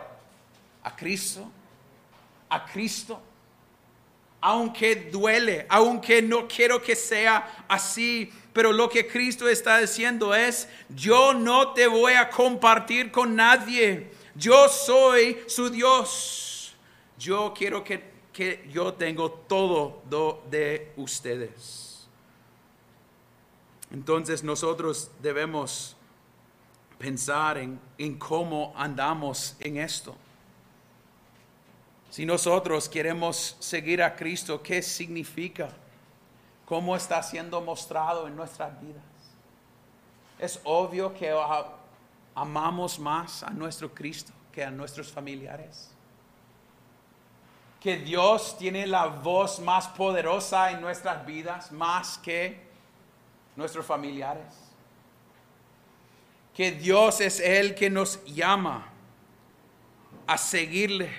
A 0.83 0.95
Cristo, 0.95 1.49
a 2.49 2.63
Cristo. 2.65 3.19
Aunque 4.39 4.95
duele, 4.95 5.65
aunque 5.67 6.21
no 6.21 6.47
quiero 6.47 6.81
que 6.81 6.95
sea 6.95 7.65
así, 7.67 8.31
pero 8.53 8.71
lo 8.71 8.87
que 8.87 9.07
Cristo 9.07 9.49
está 9.49 9.79
diciendo 9.79 10.33
es, 10.33 10.69
yo 10.89 11.33
no 11.33 11.73
te 11.73 11.87
voy 11.87 12.13
a 12.13 12.29
compartir 12.29 13.11
con 13.11 13.35
nadie 13.35 14.11
yo 14.37 14.69
soy 14.69 15.43
su 15.47 15.69
Dios. 15.69 16.75
Yo 17.17 17.53
quiero 17.55 17.83
que, 17.83 18.15
yo 18.71 18.93
tengo 18.93 19.31
todo 19.31 20.01
de 20.49 20.93
ustedes. 20.95 22.07
Entonces 23.91 24.43
nosotros 24.43 25.09
debemos 25.21 25.95
pensar 26.99 27.57
en, 27.57 27.79
en 27.97 28.17
cómo 28.17 28.73
andamos 28.75 29.55
en 29.59 29.77
esto. 29.77 30.15
Si 32.09 32.25
nosotros 32.25 32.87
queremos 32.87 33.55
seguir 33.59 34.01
a 34.01 34.15
Cristo, 34.15 34.61
¿qué 34.61 34.81
significa? 34.81 35.69
¿Cómo 36.65 36.95
está 36.95 37.23
siendo 37.23 37.61
mostrado 37.61 38.27
en 38.27 38.35
nuestras 38.35 38.79
vidas? 38.81 39.03
Es 40.39 40.59
obvio 40.63 41.13
que 41.13 41.31
amamos 42.37 42.99
más 42.99 43.41
a 43.41 43.49
nuestro 43.49 43.91
Cristo 43.91 44.31
que 44.51 44.63
a 44.63 44.69
nuestros 44.69 45.11
familiares. 45.11 45.89
Que 47.79 47.97
Dios 47.97 48.55
tiene 48.59 48.85
la 48.85 49.07
voz 49.07 49.59
más 49.59 49.87
poderosa 49.87 50.71
en 50.71 50.79
nuestras 50.79 51.25
vidas, 51.25 51.71
más 51.71 52.19
que 52.19 52.61
nuestros 53.55 53.85
familiares. 53.85 54.53
Que 56.55 56.71
Dios 56.71 57.21
es 57.21 57.39
el 57.39 57.73
que 57.73 57.89
nos 57.89 58.23
llama 58.25 58.87
a 60.27 60.37
seguirle. 60.37 61.11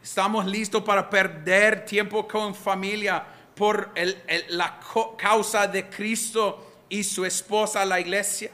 Estamos 0.00 0.46
listos 0.46 0.84
para 0.84 1.10
perder 1.10 1.84
tiempo 1.84 2.28
con 2.28 2.54
familia 2.54 3.26
por 3.56 3.92
la 4.50 4.78
causa 5.18 5.66
de 5.66 5.88
Cristo 5.90 6.84
y 6.88 7.02
su 7.02 7.24
esposa, 7.24 7.84
la 7.84 7.98
iglesia. 7.98 8.52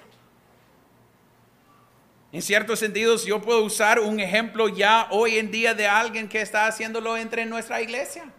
En 2.37 2.43
ciertos 2.43 2.81
sentidos, 2.81 3.25
yo 3.25 3.41
puedo 3.41 3.63
usar 3.63 3.99
un 3.99 4.21
ejemplo 4.21 4.69
ya 4.69 5.09
hoy 5.11 5.39
en 5.39 5.51
día 5.51 5.73
de 5.73 5.87
alguien 5.87 6.29
que 6.29 6.43
está 6.43 6.67
haciéndolo 6.67 7.17
entre 7.17 7.47
nuestra 7.47 7.81
iglesia. 7.81 8.31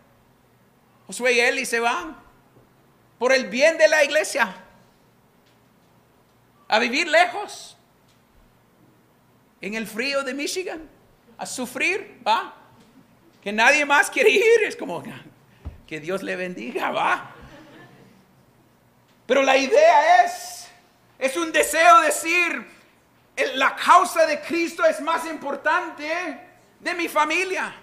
Josué 1.07 1.33
y 1.33 1.39
Eli 1.39 1.65
se 1.65 1.79
van 1.79 2.15
por 3.17 3.33
el 3.33 3.47
bien 3.47 3.75
de 3.79 3.87
la 3.87 4.03
iglesia 4.03 4.55
a 6.67 6.77
vivir 6.77 7.07
lejos 7.07 7.75
en 9.61 9.73
el 9.73 9.87
frío 9.87 10.21
de 10.21 10.35
Michigan, 10.35 10.87
a 11.35 11.47
sufrir, 11.47 12.21
va. 12.23 12.53
Que 13.41 13.51
nadie 13.51 13.83
más 13.83 14.11
quiere 14.11 14.29
ir, 14.29 14.63
es 14.67 14.75
como 14.75 15.03
que 15.87 15.99
Dios 15.99 16.21
le 16.21 16.35
bendiga, 16.35 16.91
va. 16.91 17.31
Pero 19.25 19.41
la 19.41 19.57
idea 19.57 20.23
es, 20.23 20.67
es 21.17 21.35
un 21.35 21.51
deseo 21.51 22.01
decir, 22.01 22.76
la 23.55 23.75
causa 23.75 24.25
de 24.25 24.41
Cristo 24.41 24.83
es 24.85 24.99
más 25.01 25.25
importante 25.25 26.39
de 26.79 26.93
mi 26.95 27.07
familia, 27.07 27.75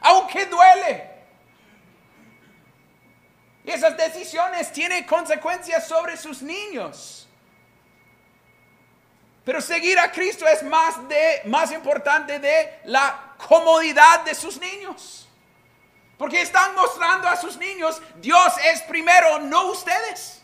aunque 0.00 0.46
duele. 0.46 1.10
Y 3.64 3.70
esas 3.70 3.96
decisiones 3.96 4.72
tienen 4.72 5.04
consecuencias 5.04 5.86
sobre 5.86 6.16
sus 6.16 6.42
niños. 6.42 7.28
Pero 9.44 9.60
seguir 9.60 9.98
a 9.98 10.10
Cristo 10.10 10.46
es 10.46 10.62
más, 10.62 11.08
de, 11.08 11.42
más 11.46 11.72
importante 11.72 12.38
de 12.38 12.80
la 12.84 13.34
comodidad 13.48 14.24
de 14.24 14.34
sus 14.34 14.58
niños. 14.58 15.28
Porque 16.18 16.42
están 16.42 16.74
mostrando 16.74 17.28
a 17.28 17.36
sus 17.36 17.56
niños, 17.56 18.00
Dios 18.16 18.52
es 18.64 18.82
primero, 18.82 19.38
no 19.38 19.70
ustedes. 19.70 20.39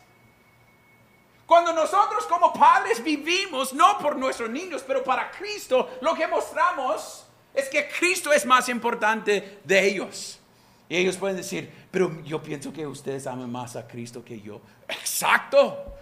Cuando 1.47 1.73
nosotros 1.73 2.27
como 2.27 2.53
padres 2.53 3.03
vivimos, 3.03 3.73
no 3.73 3.99
por 3.99 4.17
nuestros 4.17 4.51
niños, 4.51 4.83
pero 4.87 5.05
para 5.05 5.31
Cristo, 5.31 5.89
lo 6.01 6.15
que 6.15 6.27
mostramos 6.27 7.25
es 7.55 7.69
que 7.69 7.89
Cristo 7.89 8.33
es 8.33 8.45
más 8.45 8.69
importante 8.69 9.61
de 9.63 9.87
ellos. 9.87 10.41
Y 10.89 10.97
ellos 10.97 11.17
pueden 11.17 11.37
decir, 11.37 11.73
pero 11.91 12.23
yo 12.23 12.43
pienso 12.43 12.73
que 12.73 12.87
ustedes 12.87 13.27
aman 13.27 13.51
más 13.51 13.77
a 13.77 13.87
Cristo 13.87 14.25
que 14.25 14.41
yo. 14.41 14.61
Exacto, 14.89 15.95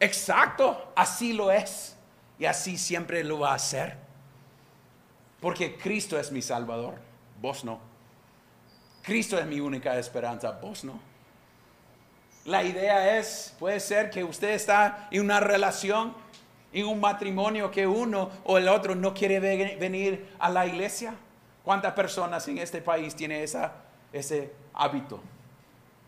exacto, 0.00 0.92
así 0.96 1.32
lo 1.32 1.50
es. 1.50 1.96
Y 2.38 2.44
así 2.44 2.76
siempre 2.76 3.22
lo 3.22 3.38
va 3.38 3.52
a 3.52 3.54
hacer. 3.54 3.96
Porque 5.40 5.76
Cristo 5.76 6.18
es 6.18 6.32
mi 6.32 6.42
Salvador, 6.42 6.94
vos 7.40 7.64
no. 7.64 7.80
Cristo 9.02 9.38
es 9.38 9.46
mi 9.46 9.60
única 9.60 9.96
esperanza, 9.96 10.50
vos 10.52 10.84
no. 10.84 11.11
La 12.44 12.64
idea 12.64 13.18
es, 13.18 13.54
puede 13.58 13.78
ser 13.78 14.10
que 14.10 14.24
usted 14.24 14.50
está 14.50 15.08
en 15.10 15.22
una 15.22 15.38
relación, 15.38 16.14
en 16.72 16.86
un 16.86 17.00
matrimonio 17.00 17.70
que 17.70 17.86
uno 17.86 18.30
o 18.44 18.58
el 18.58 18.68
otro 18.68 18.94
no 18.94 19.14
quiere 19.14 19.38
venir 19.76 20.28
a 20.38 20.48
la 20.50 20.66
iglesia. 20.66 21.14
¿Cuántas 21.62 21.92
personas 21.92 22.46
en 22.48 22.58
este 22.58 22.82
país 22.82 23.14
tienen 23.14 23.42
esa, 23.42 23.72
ese 24.12 24.52
hábito? 24.74 25.20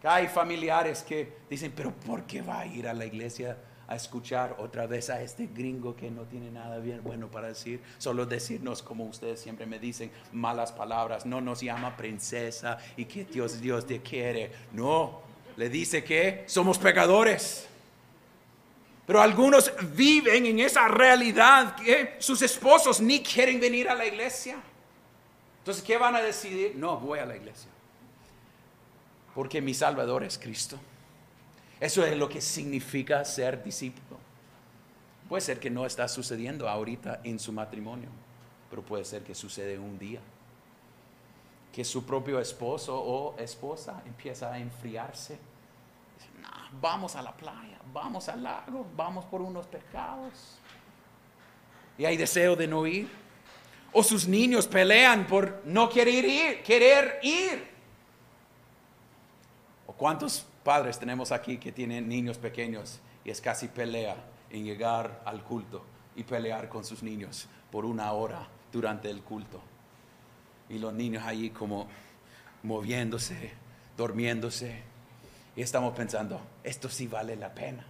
hay 0.06 0.28
familiares 0.28 1.02
que 1.02 1.32
dicen, 1.48 1.72
pero 1.74 1.90
¿por 1.90 2.24
qué 2.24 2.42
va 2.42 2.60
a 2.60 2.66
ir 2.66 2.86
a 2.86 2.92
la 2.92 3.06
iglesia 3.06 3.56
a 3.86 3.96
escuchar 3.96 4.56
otra 4.58 4.86
vez 4.86 5.10
a 5.10 5.20
este 5.22 5.46
gringo 5.46 5.94
que 5.96 6.10
no 6.10 6.22
tiene 6.22 6.50
nada 6.50 6.78
bien 6.78 7.02
bueno 7.02 7.30
para 7.30 7.48
decir, 7.48 7.80
solo 7.98 8.26
decirnos 8.26 8.82
como 8.82 9.04
ustedes 9.04 9.40
siempre 9.40 9.66
me 9.66 9.78
dicen 9.78 10.10
malas 10.32 10.72
palabras, 10.72 11.26
no 11.26 11.40
nos 11.40 11.60
llama 11.60 11.96
princesa 11.96 12.78
y 12.96 13.04
que 13.06 13.24
Dios 13.24 13.60
Dios 13.60 13.86
te 13.86 14.00
quiere. 14.00 14.52
No, 14.72 15.22
le 15.56 15.68
dice 15.68 16.02
que 16.02 16.44
somos 16.46 16.78
pecadores. 16.78 17.66
Pero 19.06 19.20
algunos 19.20 19.70
viven 19.94 20.46
en 20.46 20.60
esa 20.60 20.88
realidad 20.88 21.76
que 21.76 22.16
sus 22.18 22.40
esposos 22.42 23.00
ni 23.00 23.22
quieren 23.22 23.60
venir 23.60 23.88
a 23.88 23.94
la 23.94 24.06
iglesia. 24.06 24.56
Entonces, 25.58 25.82
¿qué 25.82 25.98
van 25.98 26.16
a 26.16 26.22
decidir? 26.22 26.74
No, 26.76 26.98
voy 26.98 27.18
a 27.18 27.26
la 27.26 27.36
iglesia. 27.36 27.68
Porque 29.34 29.60
mi 29.60 29.74
Salvador 29.74 30.24
es 30.24 30.38
Cristo. 30.38 30.78
Eso 31.80 32.04
es 32.04 32.16
lo 32.16 32.28
que 32.28 32.40
significa 32.40 33.24
ser 33.24 33.62
discípulo. 33.62 34.18
Puede 35.28 35.42
ser 35.42 35.58
que 35.58 35.70
no 35.70 35.86
está 35.86 36.08
sucediendo 36.08 36.68
ahorita 36.68 37.20
en 37.24 37.38
su 37.38 37.52
matrimonio, 37.52 38.08
pero 38.70 38.82
puede 38.82 39.04
ser 39.04 39.22
que 39.22 39.34
sucede 39.34 39.78
un 39.78 39.98
día. 39.98 40.20
Que 41.74 41.84
su 41.84 42.04
propio 42.04 42.38
esposo 42.38 42.96
o 42.96 43.36
esposa 43.38 44.02
empieza 44.06 44.52
a 44.52 44.58
enfriarse. 44.58 45.38
vamos 46.80 47.16
a 47.16 47.22
la 47.22 47.32
playa, 47.32 47.78
vamos 47.92 48.28
al 48.28 48.42
lago, 48.42 48.86
vamos 48.96 49.24
por 49.24 49.40
unos 49.40 49.66
pescados. 49.66 50.58
Y 51.98 52.04
hay 52.04 52.16
deseo 52.16 52.56
de 52.56 52.66
no 52.66 52.86
ir. 52.86 53.08
O 53.92 54.02
sus 54.02 54.26
niños 54.26 54.66
pelean 54.66 55.26
por 55.26 55.62
no 55.64 55.88
querer 55.88 56.24
ir, 56.24 56.62
querer 56.62 57.20
ir. 57.22 57.70
¿O 59.86 59.92
cuántos 59.92 60.44
padres 60.64 60.98
tenemos 60.98 61.30
aquí 61.30 61.58
que 61.58 61.70
tienen 61.70 62.08
niños 62.08 62.38
pequeños 62.38 62.98
y 63.24 63.30
es 63.30 63.40
casi 63.40 63.68
pelea 63.68 64.16
en 64.50 64.64
llegar 64.64 65.22
al 65.24 65.42
culto 65.42 65.84
y 66.16 66.22
pelear 66.22 66.68
con 66.68 66.84
sus 66.84 67.02
niños 67.02 67.48
por 67.70 67.84
una 67.84 68.12
hora 68.12 68.46
durante 68.72 69.10
el 69.10 69.22
culto. 69.22 69.60
Y 70.68 70.78
los 70.78 70.92
niños 70.92 71.24
allí 71.24 71.50
como 71.50 71.88
moviéndose, 72.62 73.52
durmiéndose. 73.96 74.82
Y 75.56 75.62
estamos 75.62 75.94
pensando, 75.94 76.40
esto 76.62 76.88
sí 76.88 77.06
vale 77.06 77.36
la 77.36 77.54
pena. 77.54 77.84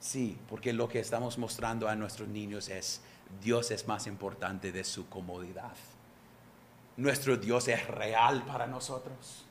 Sí, 0.00 0.36
porque 0.48 0.72
lo 0.72 0.88
que 0.88 1.00
estamos 1.00 1.38
mostrando 1.38 1.88
a 1.88 1.94
nuestros 1.94 2.28
niños 2.28 2.68
es, 2.68 3.00
Dios 3.42 3.70
es 3.70 3.86
más 3.88 4.06
importante 4.06 4.70
de 4.70 4.84
su 4.84 5.08
comodidad. 5.08 5.72
Nuestro 6.96 7.36
Dios 7.36 7.68
es 7.68 7.86
real 7.88 8.44
para 8.44 8.66
nosotros. 8.66 9.44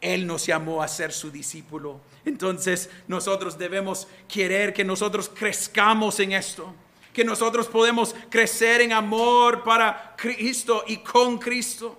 Él 0.00 0.26
nos 0.26 0.46
llamó 0.46 0.82
a 0.82 0.88
ser 0.88 1.12
su 1.12 1.30
discípulo. 1.30 2.00
Entonces 2.24 2.90
nosotros 3.08 3.58
debemos 3.58 4.08
querer 4.26 4.72
que 4.72 4.84
nosotros 4.84 5.28
crezcamos 5.28 6.18
en 6.20 6.32
esto, 6.32 6.72
que 7.18 7.24
nosotros 7.24 7.66
podemos 7.66 8.14
crecer 8.30 8.80
en 8.80 8.92
amor 8.92 9.64
para 9.64 10.14
Cristo 10.16 10.84
y 10.86 10.98
con 10.98 11.36
Cristo. 11.36 11.98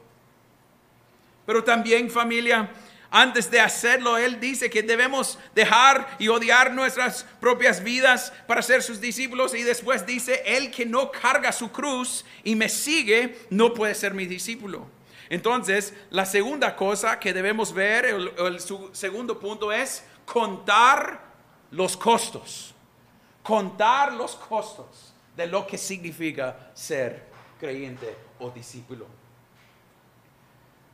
Pero 1.46 1.62
también 1.62 2.10
familia, 2.10 2.72
antes 3.12 3.52
de 3.52 3.60
hacerlo, 3.60 4.18
Él 4.18 4.40
dice 4.40 4.70
que 4.70 4.82
debemos 4.82 5.38
dejar 5.54 6.16
y 6.20 6.30
odiar 6.30 6.72
nuestras 6.72 7.26
propias 7.42 7.84
vidas 7.84 8.32
para 8.48 8.62
ser 8.62 8.82
sus 8.82 9.02
discípulos. 9.02 9.54
Y 9.54 9.64
después 9.64 10.06
dice, 10.06 10.42
el 10.46 10.72
que 10.72 10.86
no 10.86 11.12
carga 11.12 11.52
su 11.52 11.70
cruz 11.70 12.24
y 12.46 12.56
me 12.56 12.70
sigue, 12.70 13.40
no 13.50 13.74
puede 13.74 13.96
ser 13.96 14.14
mi 14.14 14.26
discípulo. 14.26 14.88
Entonces, 15.30 15.94
la 16.12 16.26
segunda 16.26 16.78
cosa 16.78 17.20
que 17.20 17.34
debemos 17.34 17.74
ver, 17.74 18.06
el, 18.06 18.60
segundo 18.94 19.38
punto 19.38 19.70
es 19.74 20.06
contar 20.24 21.26
los 21.72 21.98
costos. 21.98 22.69
Contar 23.50 24.14
los 24.14 24.36
costos 24.36 25.12
de 25.36 25.48
lo 25.48 25.66
que 25.66 25.80
significa 25.80 26.70
ser 26.76 27.26
creyente 27.60 28.16
o 28.40 28.52
discípulo. 28.52 29.08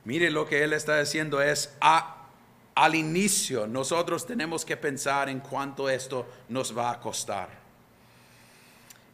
Mire 0.05 0.31
lo 0.31 0.45
que 0.45 0.63
él 0.63 0.71
está 0.71 0.97
diciendo 0.97 1.41
es 1.41 1.75
al 1.81 2.95
inicio 2.95 3.67
nosotros 3.67 4.25
tenemos 4.25 4.63
que 4.63 4.77
pensar 4.77 5.27
en 5.27 5.41
cuánto 5.41 5.89
esto 5.89 6.25
nos 6.47 6.77
va 6.77 6.91
a 6.91 7.01
costar. 7.01 7.49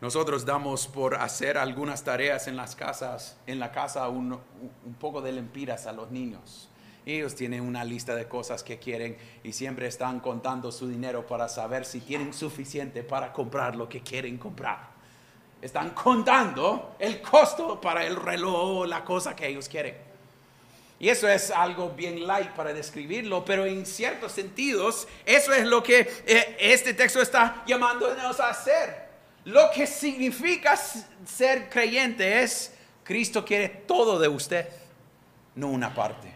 Nosotros 0.01 0.45
damos 0.45 0.87
por 0.87 1.15
hacer 1.15 1.57
algunas 1.57 2.03
tareas 2.03 2.47
en 2.47 2.55
las 2.55 2.75
casas, 2.75 3.37
en 3.47 3.57
la 3.57 3.71
casa 3.71 4.07
un, 4.07 4.39
poco 4.99 5.19
de 5.19 5.31
lempiras 5.31 5.87
a 5.87 5.93
los 5.93 6.11
niños. 6.11 6.70
Ellos 7.05 7.33
tienen 7.35 7.61
una 7.61 7.83
lista 7.83 8.15
de 8.15 8.27
cosas 8.27 8.63
que 8.63 8.77
quieren 8.77 9.17
y 9.43 9.53
siempre 9.53 9.87
están 9.87 10.19
contando 10.19 10.71
su 10.71 10.87
dinero 10.87 11.25
para 11.25 11.49
saber 11.49 11.85
si 11.85 11.99
tienen 11.99 12.33
suficiente 12.33 13.01
para 13.03 13.33
comprar 13.33 13.75
lo 13.75 13.89
que 13.89 14.01
quieren 14.01 14.37
comprar. 14.37 14.91
Están 15.61 15.91
contando 15.91 16.95
el 16.99 17.21
costo 17.21 17.81
para 17.81 18.05
el 18.05 18.15
reloj 18.15 18.81
o 18.81 18.85
la 18.85 19.03
cosa 19.03 19.35
que 19.35 19.47
ellos 19.47 19.67
quieren. 19.67 19.95
Y 20.99 21.09
eso 21.09 21.27
es 21.27 21.49
algo 21.49 21.89
bien 21.89 22.27
light 22.27 22.51
para 22.51 22.73
describirlo, 22.73 23.43
pero 23.43 23.65
en 23.65 23.87
ciertos 23.87 24.33
sentidos 24.33 25.07
eso 25.25 25.51
es 25.51 25.65
lo 25.65 25.81
que 25.81 26.01
eh, 26.27 26.57
este 26.59 26.93
texto 26.93 27.19
está 27.19 27.63
llamándonos 27.65 28.39
a 28.39 28.49
hacer. 28.49 29.09
Lo 29.45 29.71
que 29.73 29.87
significa 29.87 30.77
ser 30.77 31.69
creyente 31.69 32.43
es, 32.43 32.75
Cristo 33.03 33.43
quiere 33.43 33.67
todo 33.67 34.19
de 34.19 34.27
usted, 34.27 34.69
no 35.55 35.69
una 35.69 35.91
parte. 35.91 36.30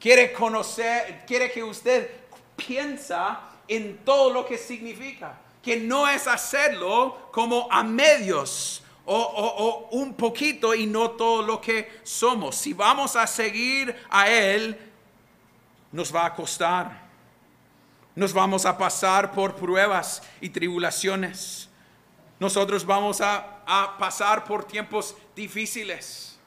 Quiere 0.00 0.32
conocer, 0.32 1.24
quiere 1.26 1.52
que 1.52 1.62
usted 1.62 2.10
piensa 2.56 3.40
en 3.68 3.98
todo 3.98 4.32
lo 4.32 4.46
que 4.46 4.58
significa, 4.58 5.38
que 5.62 5.76
no 5.76 6.08
es 6.08 6.26
hacerlo 6.26 7.28
como 7.30 7.68
a 7.70 7.84
medios 7.84 8.82
o, 9.04 9.16
o, 9.16 9.88
un 9.90 10.14
poquito 10.14 10.74
y 10.74 10.86
no 10.86 11.10
todo 11.12 11.42
lo 11.42 11.60
que 11.60 12.00
somos. 12.02 12.56
Si 12.56 12.72
vamos 12.72 13.14
a 13.14 13.26
seguir 13.26 13.94
a 14.08 14.28
Él, 14.28 14.76
nos 15.92 16.14
va 16.14 16.26
a 16.26 16.34
costar. 16.34 17.08
Nos 18.14 18.32
vamos 18.32 18.66
a 18.66 18.76
pasar 18.76 19.32
por 19.32 19.54
pruebas 19.54 20.22
y 20.40 20.48
tribulaciones. 20.48 21.68
Nosotros 22.38 22.84
vamos 22.86 23.20
a, 23.20 23.58
pasar 23.98 24.44
por 24.44 24.64
tiempos 24.64 25.14
difíciles. 25.36 26.39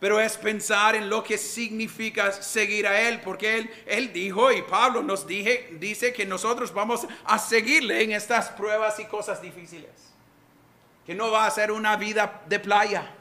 Pero 0.00 0.20
es 0.20 0.36
pensar 0.36 0.94
en 0.94 1.10
lo 1.10 1.24
que 1.24 1.36
significa 1.36 2.30
seguir 2.30 2.86
a 2.86 3.00
Él, 3.08 3.20
porque 3.20 3.58
Él, 3.58 3.70
él 3.86 4.12
dijo, 4.12 4.52
y 4.52 4.62
Pablo 4.62 5.02
nos 5.02 5.26
dice 5.26 6.12
que 6.14 6.24
nosotros 6.24 6.72
vamos 6.72 7.06
a 7.24 7.38
seguirle 7.38 8.02
en 8.04 8.12
estas 8.12 8.48
pruebas 8.50 8.98
y 9.00 9.06
cosas 9.06 9.42
difíciles. 9.42 9.90
Que 11.04 11.14
no 11.14 11.30
va 11.32 11.46
a 11.46 11.50
ser 11.50 11.72
una 11.72 11.96
vida 11.96 12.42
de 12.46 12.60
playa, 12.60 13.12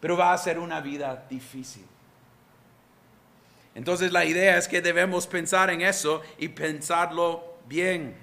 pero 0.00 0.16
va 0.16 0.32
a 0.32 0.38
ser 0.38 0.58
una 0.58 0.80
vida 0.80 1.26
difícil. 1.28 1.84
Entonces 3.74 4.12
la 4.12 4.24
idea 4.24 4.56
es 4.56 4.68
que 4.68 4.80
debemos 4.80 5.26
pensar 5.26 5.70
en 5.70 5.80
eso 5.80 6.22
y 6.36 6.48
pensarlo 6.48 7.58
bien. 7.66 8.16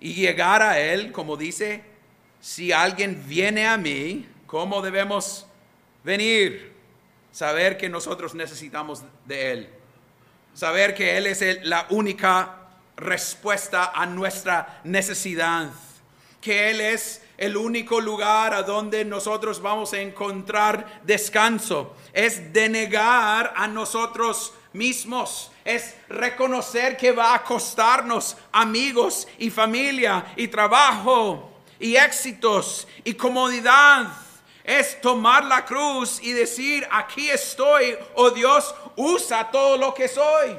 Y 0.00 0.14
llegar 0.14 0.62
a 0.62 0.80
Él, 0.80 1.12
como 1.12 1.36
dice, 1.36 1.82
si 2.40 2.72
alguien 2.72 3.24
viene 3.26 3.66
a 3.66 3.76
mí, 3.76 4.26
¿cómo 4.48 4.82
debemos 4.82 5.46
venir? 6.02 6.72
Saber 7.30 7.76
que 7.76 7.88
nosotros 7.88 8.34
necesitamos 8.34 9.04
de 9.26 9.52
Él. 9.52 9.70
Saber 10.54 10.94
que 10.94 11.16
Él 11.16 11.28
es 11.28 11.64
la 11.64 11.86
única 11.90 12.56
respuesta 12.96 13.92
a 13.94 14.06
nuestra 14.06 14.80
necesidad. 14.82 15.70
Que 16.40 16.70
Él 16.70 16.80
es 16.80 17.22
El 17.36 17.56
único 17.56 18.00
lugar 18.00 18.52
a 18.52 18.64
donde 18.64 19.04
nosotros 19.04 19.62
vamos 19.62 19.92
a 19.92 20.00
encontrar 20.00 21.02
descanso 21.04 21.94
es 22.12 22.52
denegar 22.52 23.52
a 23.54 23.68
nosotros 23.68 24.52
mismos, 24.72 25.52
es 25.64 25.94
reconocer 26.08 26.96
que 26.96 27.12
va 27.12 27.34
a 27.34 27.44
costarnos 27.44 28.36
amigos 28.50 29.28
y 29.38 29.50
familia 29.50 30.32
y 30.34 30.48
trabajo 30.48 31.48
y 31.78 31.94
éxitos 31.94 32.88
y 33.04 33.14
comodidad. 33.14 34.27
Es 34.68 35.00
tomar 35.00 35.44
la 35.44 35.64
cruz 35.64 36.20
y 36.22 36.32
decir, 36.32 36.86
aquí 36.90 37.30
estoy, 37.30 37.96
oh 38.14 38.30
Dios, 38.30 38.74
usa 38.96 39.50
todo 39.50 39.78
lo 39.78 39.94
que 39.94 40.08
soy. 40.08 40.56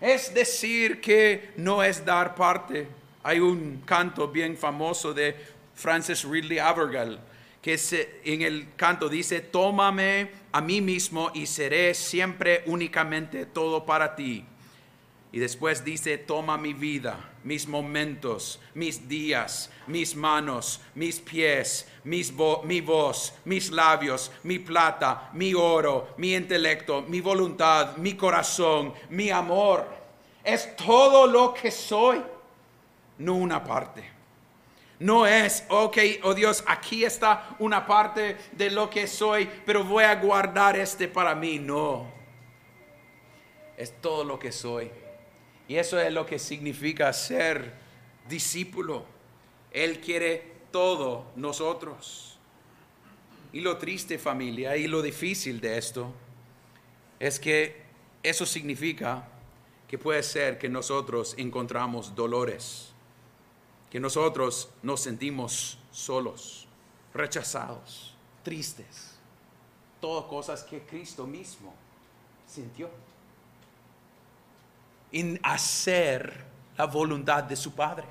Es 0.00 0.32
decir 0.32 1.00
que 1.00 1.52
no 1.56 1.82
es 1.82 2.04
dar 2.04 2.34
parte 2.34 2.88
hay 3.22 3.40
un 3.40 3.82
canto 3.84 4.28
bien 4.28 4.56
famoso 4.56 5.14
de 5.14 5.36
Francis 5.74 6.24
Ridley 6.24 6.58
Avergall 6.58 7.20
que 7.60 7.78
en 8.24 8.42
el 8.42 8.74
canto 8.74 9.08
dice, 9.08 9.40
tómame 9.40 10.32
a 10.50 10.60
mí 10.60 10.80
mismo 10.80 11.30
y 11.32 11.46
seré 11.46 11.94
siempre 11.94 12.64
únicamente 12.66 13.46
todo 13.46 13.86
para 13.86 14.16
ti. 14.16 14.44
Y 15.32 15.38
después 15.38 15.82
dice, 15.82 16.18
toma 16.18 16.58
mi 16.58 16.74
vida, 16.74 17.18
mis 17.42 17.66
momentos, 17.66 18.60
mis 18.74 19.08
días, 19.08 19.70
mis 19.86 20.14
manos, 20.14 20.82
mis 20.94 21.20
pies, 21.20 21.88
mis 22.04 22.30
mi 22.64 22.82
voz, 22.82 23.32
mis 23.46 23.70
labios, 23.70 24.30
mi 24.42 24.58
plata, 24.58 25.30
mi 25.32 25.54
oro, 25.54 26.08
mi 26.18 26.34
intelecto, 26.34 27.00
mi 27.00 27.22
voluntad, 27.22 27.96
mi 27.96 28.14
corazón, 28.14 28.92
mi 29.08 29.30
amor. 29.30 29.86
Es 30.44 30.76
todo 30.76 31.26
lo 31.26 31.54
que 31.54 31.70
soy 31.70 32.22
no 33.16 33.34
una 33.34 33.64
parte. 33.64 34.04
No 34.98 35.26
es, 35.26 35.64
ok, 35.68 35.98
oh 36.24 36.34
Dios, 36.34 36.62
aquí 36.66 37.04
está 37.04 37.56
una 37.58 37.86
parte 37.86 38.36
de 38.52 38.70
lo 38.70 38.90
que 38.90 39.06
soy, 39.06 39.48
pero 39.64 39.82
voy 39.82 40.04
a 40.04 40.14
guardar 40.14 40.76
este 40.76 41.08
para 41.08 41.34
mí. 41.34 41.58
No. 41.58 42.06
Es 43.76 44.00
todo 44.00 44.24
lo 44.24 44.38
que 44.38 44.52
soy. 44.52 44.90
Y 45.72 45.78
eso 45.78 45.98
es 45.98 46.12
lo 46.12 46.26
que 46.26 46.38
significa 46.38 47.10
ser 47.14 47.72
discípulo. 48.28 49.06
Él 49.70 50.02
quiere 50.02 50.52
todo 50.70 51.32
nosotros. 51.34 52.36
Y 53.54 53.62
lo 53.62 53.78
triste 53.78 54.18
familia 54.18 54.76
y 54.76 54.86
lo 54.86 55.00
difícil 55.00 55.62
de 55.62 55.78
esto 55.78 56.12
es 57.18 57.40
que 57.40 57.80
eso 58.22 58.44
significa 58.44 59.26
que 59.88 59.96
puede 59.96 60.22
ser 60.22 60.58
que 60.58 60.68
nosotros 60.68 61.34
encontramos 61.38 62.14
dolores 62.14 62.92
que 63.88 63.98
nosotros 63.98 64.68
nos 64.82 65.00
sentimos 65.00 65.78
solos, 65.90 66.68
rechazados, 67.14 68.14
tristes. 68.42 69.12
Todas 70.02 70.26
cosas 70.26 70.64
que 70.64 70.82
Cristo 70.82 71.26
mismo 71.26 71.72
sintió. 72.46 72.90
En 75.12 75.38
hacer 75.42 76.44
la 76.76 76.86
voluntad 76.86 77.44
de 77.44 77.56
su 77.56 77.74
Padre. 77.74 78.06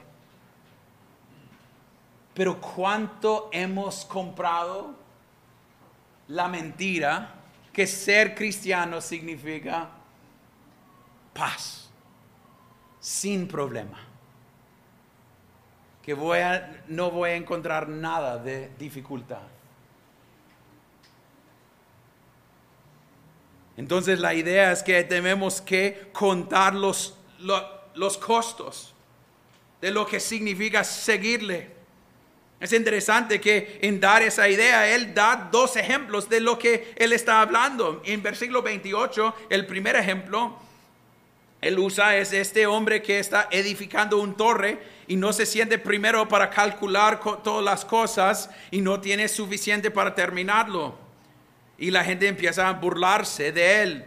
Pero 2.34 2.62
cuánto 2.62 3.50
hemos 3.52 4.06
comprado 4.06 4.96
la 6.28 6.48
mentira 6.48 7.36
que 7.74 7.86
ser 7.86 8.36
cristiano 8.36 9.02
significa 9.02 9.90
paz, 11.34 11.90
sin 13.00 13.48
problema 13.48 14.12
que 16.02 16.14
voy 16.14 16.40
a, 16.40 16.84
no 16.88 17.12
voy 17.12 17.32
a 17.32 17.36
encontrar 17.36 17.88
nada 17.88 18.38
de 18.38 18.72
dificultad. 18.78 19.44
Entonces 23.78 24.20
la 24.20 24.34
idea 24.34 24.72
es 24.72 24.84
que 24.84 25.04
tenemos 25.04 25.62
que 25.62 26.10
contar 26.12 26.76
los, 26.76 27.16
costos 28.20 28.94
de 29.80 29.92
lo 29.92 30.06
que 30.06 30.20
significa 30.20 30.84
seguirle. 30.84 31.70
Es 32.60 32.74
interesante 32.74 33.42
que 33.42 33.80
en 33.82 34.00
dar 34.00 34.22
esa 34.22 34.48
idea, 34.48 34.88
Él 34.88 35.16
da 35.16 35.50
dos 35.52 35.76
ejemplos 35.78 36.30
de 36.30 36.42
lo 36.42 36.60
que 36.60 36.94
Él 36.96 37.12
está 37.12 37.42
hablando. 37.42 38.02
En 38.06 38.22
versículo 38.22 38.62
28, 38.62 39.36
el 39.50 39.66
primer 39.66 39.96
ejemplo, 39.96 40.60
Él 41.60 41.80
usa 41.80 42.18
es 42.18 42.34
este 42.34 42.68
hombre 42.68 43.02
que 43.02 43.18
está 43.18 43.48
edificando 43.50 44.20
un 44.20 44.38
torre 44.38 44.78
y 45.08 45.16
no 45.16 45.34
se 45.34 45.48
siente 45.48 45.80
primero 45.80 46.28
para 46.28 46.52
calcular 46.52 47.20
todas 47.44 47.66
las 47.66 47.84
cosas 47.84 48.50
y 48.70 48.82
no 48.82 49.02
tiene 49.02 49.28
suficiente 49.28 49.90
para 49.90 50.14
terminarlo. 50.14 51.01
Y 51.82 51.91
la 51.91 52.06
gente 52.06 52.30
empieza 52.30 52.70
a 52.70 52.72
burlarse 52.72 53.52
de 53.52 53.82
él. 53.84 54.06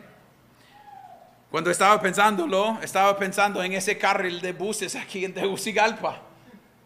Cuando 1.50 1.70
estaba 1.70 2.00
pensándolo, 2.00 2.78
estaba 2.80 3.18
pensando 3.18 3.62
en 3.62 3.74
ese 3.74 3.98
carril 3.98 4.40
de 4.40 4.52
buses 4.52 4.96
aquí 4.96 5.26
en 5.26 5.34
Tegucigalpa. 5.34 6.22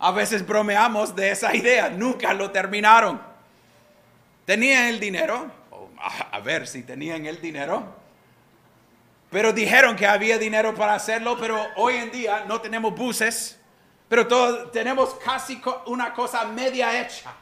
A 0.01 0.11
veces 0.11 0.45
bromeamos 0.45 1.15
de 1.15 1.31
esa 1.31 1.55
idea, 1.55 1.89
nunca 1.89 2.35
lo 2.35 2.51
terminaron. 2.51 3.21
Tenían 4.45 4.87
el 4.87 4.99
dinero, 4.99 5.49
a 6.33 6.41
ver 6.41 6.67
si 6.67 6.83
tenían 6.83 7.27
el 7.27 7.41
dinero, 7.41 7.95
pero 9.31 9.53
dijeron 9.53 9.95
que 9.95 10.07
había 10.07 10.39
dinero 10.39 10.75
para 10.75 10.95
hacerlo, 10.95 11.37
pero 11.39 11.65
hoy 11.77 11.95
en 11.95 12.11
día 12.11 12.45
no 12.49 12.61
tenemos 12.61 12.93
buses 12.97 13.59
pero 14.09 14.27
todos 14.27 14.73
tenemos 14.73 15.15
casi 15.23 15.61
una 15.87 16.15
cosa 16.15 16.45
media 16.47 17.01
hecha 17.01 17.33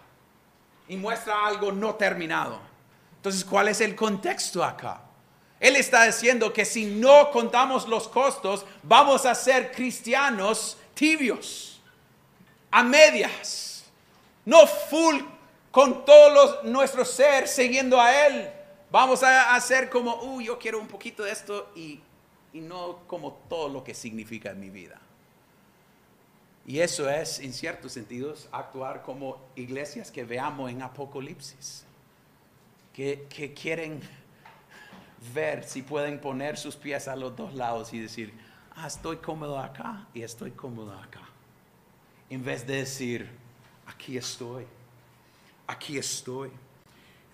y 0.88 0.96
muestra 0.96 1.46
algo 1.46 1.70
no 1.70 1.94
terminado. 1.94 2.60
Entonces, 3.26 3.44
¿cuál 3.44 3.66
es 3.66 3.80
el 3.80 3.96
contexto 3.96 4.62
acá? 4.62 5.00
Él 5.58 5.74
está 5.74 6.04
diciendo 6.04 6.52
que 6.52 6.64
si 6.64 6.86
no 6.86 7.32
contamos 7.32 7.88
los 7.88 8.06
costos, 8.06 8.64
vamos 8.84 9.26
a 9.26 9.34
ser 9.34 9.72
cristianos 9.72 10.78
tibios, 10.94 11.80
a 12.70 12.84
medias, 12.84 13.84
no 14.44 14.64
full 14.64 15.16
con 15.72 16.04
todo 16.04 16.62
nuestro 16.62 17.04
ser 17.04 17.48
siguiendo 17.48 18.00
a 18.00 18.28
Él. 18.28 18.48
Vamos 18.92 19.24
a 19.24 19.56
hacer 19.56 19.90
como, 19.90 20.22
uh, 20.22 20.40
yo 20.40 20.56
quiero 20.56 20.78
un 20.78 20.86
poquito 20.86 21.24
de 21.24 21.32
esto 21.32 21.72
y, 21.74 21.98
y 22.52 22.60
no 22.60 23.00
como 23.08 23.32
todo 23.48 23.68
lo 23.68 23.82
que 23.82 23.92
significa 23.92 24.50
en 24.50 24.60
mi 24.60 24.70
vida. 24.70 25.00
Y 26.64 26.78
eso 26.78 27.10
es, 27.10 27.40
en 27.40 27.52
ciertos 27.52 27.90
sentidos, 27.90 28.48
actuar 28.52 29.02
como 29.02 29.40
iglesias 29.56 30.12
que 30.12 30.22
veamos 30.22 30.70
en 30.70 30.80
Apocalipsis, 30.82 31.85
que, 32.96 33.52
quieren 33.54 34.00
ver 35.34 35.64
si 35.64 35.82
pueden 35.82 36.18
poner 36.18 36.56
sus 36.56 36.76
pies 36.76 37.08
a 37.08 37.16
los 37.16 37.36
dos 37.36 37.52
lados 37.52 37.92
y 37.92 38.00
decir, 38.00 38.32
ah, 38.74 38.86
estoy 38.86 39.18
cómodo 39.18 39.58
acá 39.58 40.06
y 40.14 40.22
estoy 40.22 40.52
cómodo 40.52 40.98
acá. 40.98 41.20
En 42.30 42.42
vez 42.42 42.66
de 42.66 42.76
decir, 42.76 43.28
aquí 43.86 44.16
estoy, 44.16 44.64
aquí 45.66 45.98
estoy. 45.98 46.50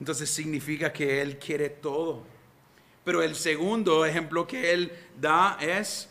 Entonces 0.01 0.29
significa 0.31 0.93
que 0.93 1.23
Él 1.23 1.39
quiere 1.39 1.71
todo. 1.71 2.25
Pero 3.05 3.23
el 3.23 3.37
segundo 3.37 4.05
ejemplo 4.05 4.49
que 4.49 4.73
Él 4.73 4.93
da 5.21 5.59
es 5.61 6.09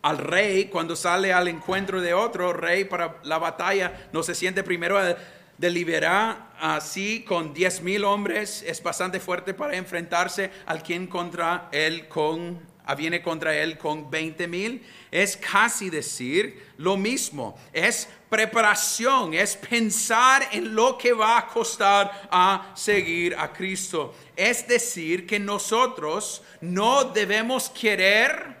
al 0.00 0.18
rey 0.18 0.66
cuando 0.66 0.94
sale 0.94 1.32
al 1.32 1.48
encuentro 1.48 2.00
de 2.00 2.14
otro 2.14 2.52
rey 2.52 2.84
para 2.84 3.16
la 3.24 3.38
batalla, 3.38 4.08
no 4.12 4.22
se 4.22 4.36
siente 4.36 4.62
primero 4.62 4.96
a 4.96 5.16
deliberar 5.62 6.50
así 6.58 7.22
con 7.22 7.54
diez 7.54 7.80
mil 7.82 8.04
hombres, 8.04 8.64
es 8.66 8.82
bastante 8.82 9.20
fuerte 9.20 9.54
para 9.54 9.76
enfrentarse 9.76 10.50
al 10.66 10.82
quien 10.82 11.06
contra 11.06 11.68
él 11.70 12.08
con 12.08 12.60
viene 12.96 13.22
contra 13.22 13.54
él 13.54 13.78
con 13.78 14.10
20 14.10 14.48
mil, 14.48 14.84
es 15.10 15.36
casi 15.36 15.88
decir 15.88 16.74
lo 16.78 16.96
mismo, 16.96 17.56
es 17.72 18.08
preparación, 18.28 19.34
es 19.34 19.56
pensar 19.56 20.48
en 20.50 20.74
lo 20.74 20.98
que 20.98 21.12
va 21.12 21.38
a 21.38 21.46
costar 21.46 22.28
a 22.30 22.72
seguir 22.74 23.36
a 23.38 23.52
Cristo. 23.52 24.14
Es 24.36 24.66
decir, 24.66 25.26
que 25.26 25.38
nosotros 25.38 26.42
no 26.60 27.04
debemos 27.04 27.70
querer 27.70 28.60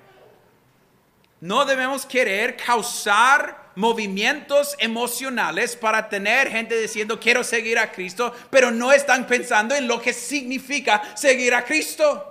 no 1.40 1.64
debemos 1.64 2.06
querer 2.06 2.56
causar 2.56 3.61
movimientos 3.74 4.76
emocionales 4.78 5.76
para 5.76 6.08
tener 6.08 6.50
gente 6.50 6.78
diciendo 6.78 7.18
quiero 7.18 7.44
seguir 7.44 7.78
a 7.78 7.92
Cristo, 7.92 8.34
pero 8.50 8.70
no 8.70 8.92
están 8.92 9.26
pensando 9.26 9.74
en 9.74 9.86
lo 9.86 10.00
que 10.00 10.12
significa 10.12 11.02
seguir 11.14 11.54
a 11.54 11.64
Cristo. 11.64 12.28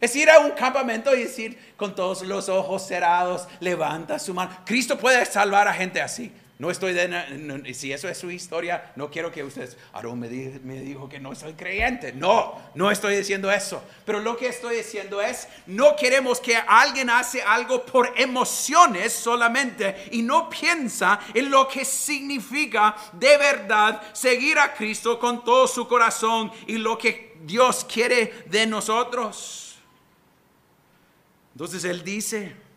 Es 0.00 0.14
ir 0.14 0.30
a 0.30 0.38
un 0.38 0.52
campamento 0.52 1.14
y 1.14 1.24
decir 1.24 1.74
con 1.76 1.94
todos 1.94 2.22
los 2.22 2.48
ojos 2.48 2.86
cerrados, 2.86 3.48
levanta 3.60 4.18
su 4.18 4.32
mano. 4.32 4.56
Cristo 4.64 4.96
puede 4.96 5.24
salvar 5.26 5.66
a 5.66 5.74
gente 5.74 6.00
así. 6.00 6.32
No 6.58 6.72
estoy 6.72 6.92
de, 6.92 7.72
si 7.72 7.92
eso 7.92 8.08
es 8.08 8.18
su 8.18 8.32
historia, 8.32 8.90
no 8.96 9.08
quiero 9.08 9.30
que 9.30 9.44
ustedes, 9.44 9.76
Aarón 9.92 10.18
me, 10.18 10.28
me 10.28 10.80
dijo 10.80 11.08
que 11.08 11.20
no 11.20 11.32
soy 11.36 11.52
creyente. 11.52 12.12
No, 12.12 12.60
no 12.74 12.90
estoy 12.90 13.16
diciendo 13.16 13.48
eso. 13.48 13.80
Pero 14.04 14.18
lo 14.18 14.36
que 14.36 14.48
estoy 14.48 14.78
diciendo 14.78 15.22
es, 15.22 15.46
no 15.68 15.94
queremos 15.94 16.40
que 16.40 16.56
alguien 16.56 17.10
hace 17.10 17.40
algo 17.42 17.86
por 17.86 18.12
emociones 18.16 19.12
solamente 19.12 20.08
y 20.10 20.22
no 20.22 20.50
piensa 20.50 21.20
en 21.32 21.48
lo 21.48 21.68
que 21.68 21.84
significa 21.84 22.96
de 23.12 23.36
verdad 23.36 24.02
seguir 24.12 24.58
a 24.58 24.74
Cristo 24.74 25.16
con 25.20 25.44
todo 25.44 25.68
su 25.68 25.86
corazón 25.86 26.50
y 26.66 26.76
lo 26.78 26.98
que 26.98 27.36
Dios 27.44 27.86
quiere 27.88 28.44
de 28.46 28.66
nosotros. 28.66 29.78
Entonces 31.52 31.84
Él 31.84 32.02
dice, 32.02 32.67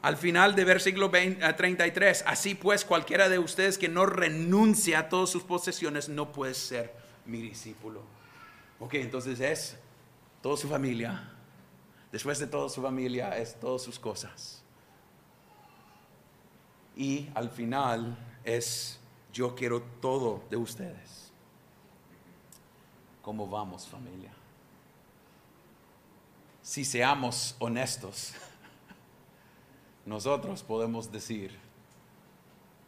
al 0.00 0.16
final 0.16 0.54
de 0.54 0.64
versículo 0.64 1.10
33, 1.10 2.24
así 2.26 2.54
pues 2.54 2.84
cualquiera 2.84 3.28
de 3.28 3.38
ustedes 3.38 3.78
que 3.78 3.88
no 3.88 4.06
renuncia 4.06 5.00
a 5.00 5.08
todas 5.08 5.30
sus 5.30 5.42
posesiones 5.42 6.08
no 6.08 6.32
puede 6.32 6.54
ser 6.54 6.94
mi 7.26 7.42
discípulo. 7.42 8.02
Ok, 8.78 8.94
entonces 8.94 9.40
es 9.40 9.76
toda 10.40 10.56
su 10.56 10.68
familia. 10.68 11.32
Después 12.12 12.38
de 12.38 12.46
toda 12.46 12.68
su 12.68 12.80
familia 12.80 13.36
es 13.36 13.58
todas 13.58 13.82
sus 13.82 13.98
cosas. 13.98 14.62
Y 16.96 17.28
al 17.34 17.50
final 17.50 18.16
es 18.44 18.98
yo 19.32 19.54
quiero 19.54 19.82
todo 20.00 20.44
de 20.48 20.56
ustedes. 20.56 21.32
¿Cómo 23.20 23.48
vamos 23.48 23.86
familia? 23.86 24.30
Si 26.62 26.84
seamos 26.84 27.56
honestos 27.58 28.32
nosotros 30.08 30.62
podemos 30.62 31.12
decir 31.12 31.54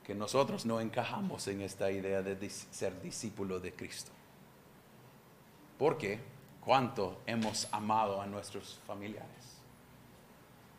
que 0.04 0.14
nosotros 0.14 0.64
no 0.64 0.80
encajamos 0.80 1.46
en 1.48 1.60
esta 1.60 1.90
idea 1.90 2.22
de 2.22 2.48
ser 2.48 3.00
discípulo 3.02 3.60
de 3.60 3.74
Cristo. 3.74 4.10
Porque 5.78 6.18
cuánto 6.62 7.20
hemos 7.26 7.68
amado 7.72 8.22
a 8.22 8.26
nuestros 8.26 8.80
familiares, 8.86 9.60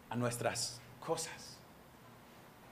a 0.10 0.16
nuestras 0.16 0.82
cosas. 1.00 1.58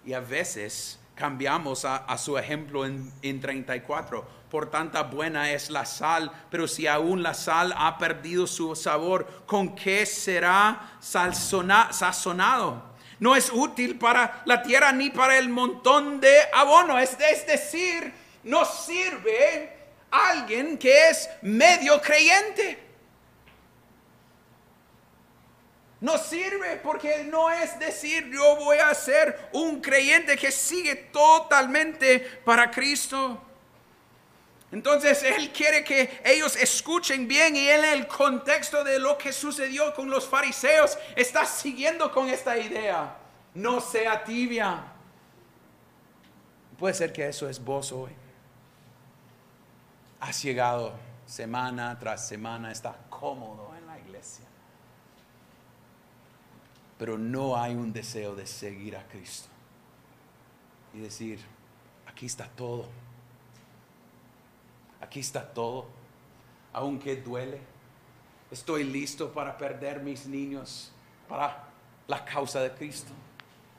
Y 0.03 0.13
a 0.13 0.19
veces 0.19 0.99
cambiamos 1.13 1.86
a, 1.86 2.17
su 2.17 2.39
ejemplo 2.39 2.88
en, 2.88 3.13
en 3.21 3.39
34. 3.39 4.39
Por 4.49 4.71
tanta 4.71 5.03
buena 5.03 5.51
es 5.51 5.69
la 5.69 5.86
sal, 5.86 6.32
pero 6.49 6.67
si 6.67 6.88
aún 6.88 7.21
la 7.21 7.36
sal 7.36 7.71
ha 7.77 7.99
perdido 7.99 8.47
su 8.47 8.75
sabor, 8.75 9.27
¿con 9.45 9.75
qué 9.75 10.08
será 10.08 10.97
sazonado? 10.99 12.88
No 13.19 13.36
es 13.36 13.51
útil 13.51 13.97
para 13.97 14.41
la 14.45 14.62
tierra 14.63 14.91
ni 14.91 15.10
para 15.10 15.38
el 15.38 15.49
montón 15.49 16.19
de 16.21 16.38
abono. 16.53 16.97
Es, 16.97 17.17
decir, 17.17 18.13
no 18.43 18.65
sirve 18.65 19.77
alguien 20.10 20.77
que 20.77 21.10
es 21.10 21.29
medio 21.41 22.01
creyente. 22.01 22.79
No 26.01 26.17
sirve 26.17 26.77
porque 26.77 27.25
no 27.25 27.51
es 27.51 27.77
decir 27.77 28.29
yo 28.32 28.55
voy 28.55 28.77
a 28.77 28.93
ser 28.95 29.49
un 29.51 29.82
creyente 29.82 30.38
que 30.38 30.49
sigue 30.49 30.95
totalmente 30.95 32.19
para 32.45 32.71
Cristo. 32.71 33.48
Entonces 34.71 35.23
Él 35.23 35.51
quiere 35.51 35.84
que 35.84 36.21
ellos 36.23 36.55
escuchen 36.55 37.27
bien 37.27 37.55
y 37.55 37.67
en 37.67 37.84
el 37.84 38.08
contexto 38.08 38.84
de 38.84 38.99
lo 38.99 39.17
que 39.17 39.34
sucedió 39.34 39.93
con 39.95 40.10
los 40.10 40.27
fariseos 40.27 40.97
está 41.15 41.45
siguiendo 41.45 42.12
con 42.12 42.29
esta 42.29 42.58
idea. 42.58 43.17
No 43.55 43.82
sea 43.82 44.23
tibia. 44.23 44.84
Puede 46.77 46.93
ser 46.93 47.12
que 47.12 47.27
eso 47.27 47.49
es 47.49 47.63
vos 47.63 47.91
hoy. 47.91 48.12
Has 50.19 50.43
llegado 50.43 50.93
semana 51.25 51.97
tras 51.97 52.27
semana, 52.27 52.71
está 52.71 52.95
cómodo 53.10 53.73
en 53.75 53.88
la 53.88 53.97
iglesia. 53.99 54.45
Pero 56.99 57.17
no 57.17 57.60
hay 57.60 57.73
un 57.73 57.91
deseo 57.91 58.36
de 58.36 58.45
seguir 58.45 58.95
a 58.95 59.03
Cristo 59.08 59.49
y 60.93 60.99
decir, 60.99 61.39
aquí 62.05 62.27
está 62.27 62.47
todo 62.47 62.86
aquí 65.01 65.19
está 65.19 65.53
todo, 65.53 65.88
aunque 66.73 67.15
duele. 67.15 67.59
Estoy 68.51 68.83
listo 68.83 69.31
para 69.31 69.57
perder 69.57 69.99
mis 70.01 70.25
niños 70.25 70.91
para 71.27 71.67
la 72.07 72.25
causa 72.25 72.62
de 72.62 72.71
Cristo. 72.71 73.12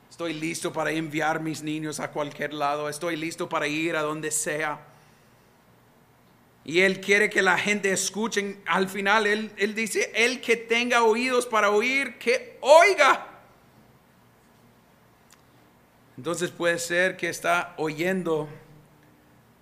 Estoy 0.09 0.33
listo 0.35 0.73
para 0.73 0.91
enviar 0.91 1.41
mis 1.41 1.63
niños 1.63 2.01
a 2.01 2.11
cualquier 2.11 2.53
lado. 2.53 2.89
Estoy 2.89 3.17
listo 3.17 3.49
para 3.49 3.67
ir 3.67 3.97
a 3.97 4.03
donde 4.03 4.31
sea. 4.31 4.81
Y 6.65 6.81
Él 6.81 7.01
quiere 7.01 7.31
que 7.31 7.43
la 7.43 7.59
gente 7.59 7.91
escuche. 7.91 8.59
Al 8.67 8.89
final, 8.89 9.27
Él, 9.27 9.53
él 9.57 9.75
dice, 9.75 10.13
el 10.15 10.41
que 10.41 10.57
tenga 10.57 11.03
oídos 11.03 11.47
para 11.47 11.71
oír, 11.71 12.19
que 12.19 12.59
oiga. 12.61 13.27
Entonces 16.17 16.51
puede 16.51 16.79
ser 16.79 17.17
que 17.17 17.29
está 17.29 17.75
oyendo 17.79 18.49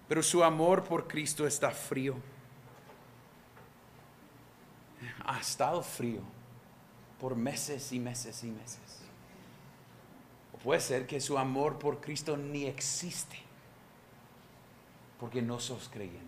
pero 0.09 0.23
su 0.23 0.43
amor 0.43 0.83
por 0.85 1.07
Cristo 1.07 1.47
está 1.47 1.71
frío. 1.71 2.17
Ha 5.25 5.39
estado 5.39 5.83
frío 5.83 6.23
por 7.21 7.37
meses 7.37 7.93
y 7.93 8.01
meses 8.01 8.43
y 8.43 8.51
meses. 8.51 8.81
O 10.55 10.59
puede 10.59 10.81
ser 10.81 11.07
que 11.07 11.21
su 11.21 11.37
amor 11.37 11.79
por 11.79 12.01
Cristo 12.01 12.37
ni 12.37 12.65
existe 12.65 13.39
porque 15.21 15.43
no 15.43 15.61
sos 15.61 15.89
creyente. 15.89 16.27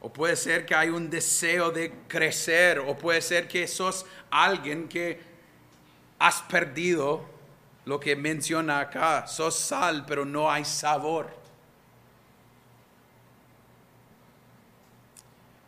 O 0.00 0.12
puede 0.12 0.36
ser 0.36 0.66
que 0.66 0.74
hay 0.74 0.90
un 0.90 1.08
deseo 1.08 1.70
de 1.70 1.90
crecer, 2.06 2.78
o 2.78 2.96
puede 2.96 3.22
ser 3.22 3.48
que 3.48 3.66
sos 3.66 4.04
alguien 4.30 4.86
que 4.86 5.18
has 6.18 6.42
perdido 6.42 7.33
lo 7.84 8.00
que 8.00 8.16
menciona 8.16 8.80
acá, 8.80 9.26
sos 9.26 9.58
sal, 9.58 10.04
pero 10.06 10.24
no 10.24 10.50
hay 10.50 10.64
sabor. 10.64 11.44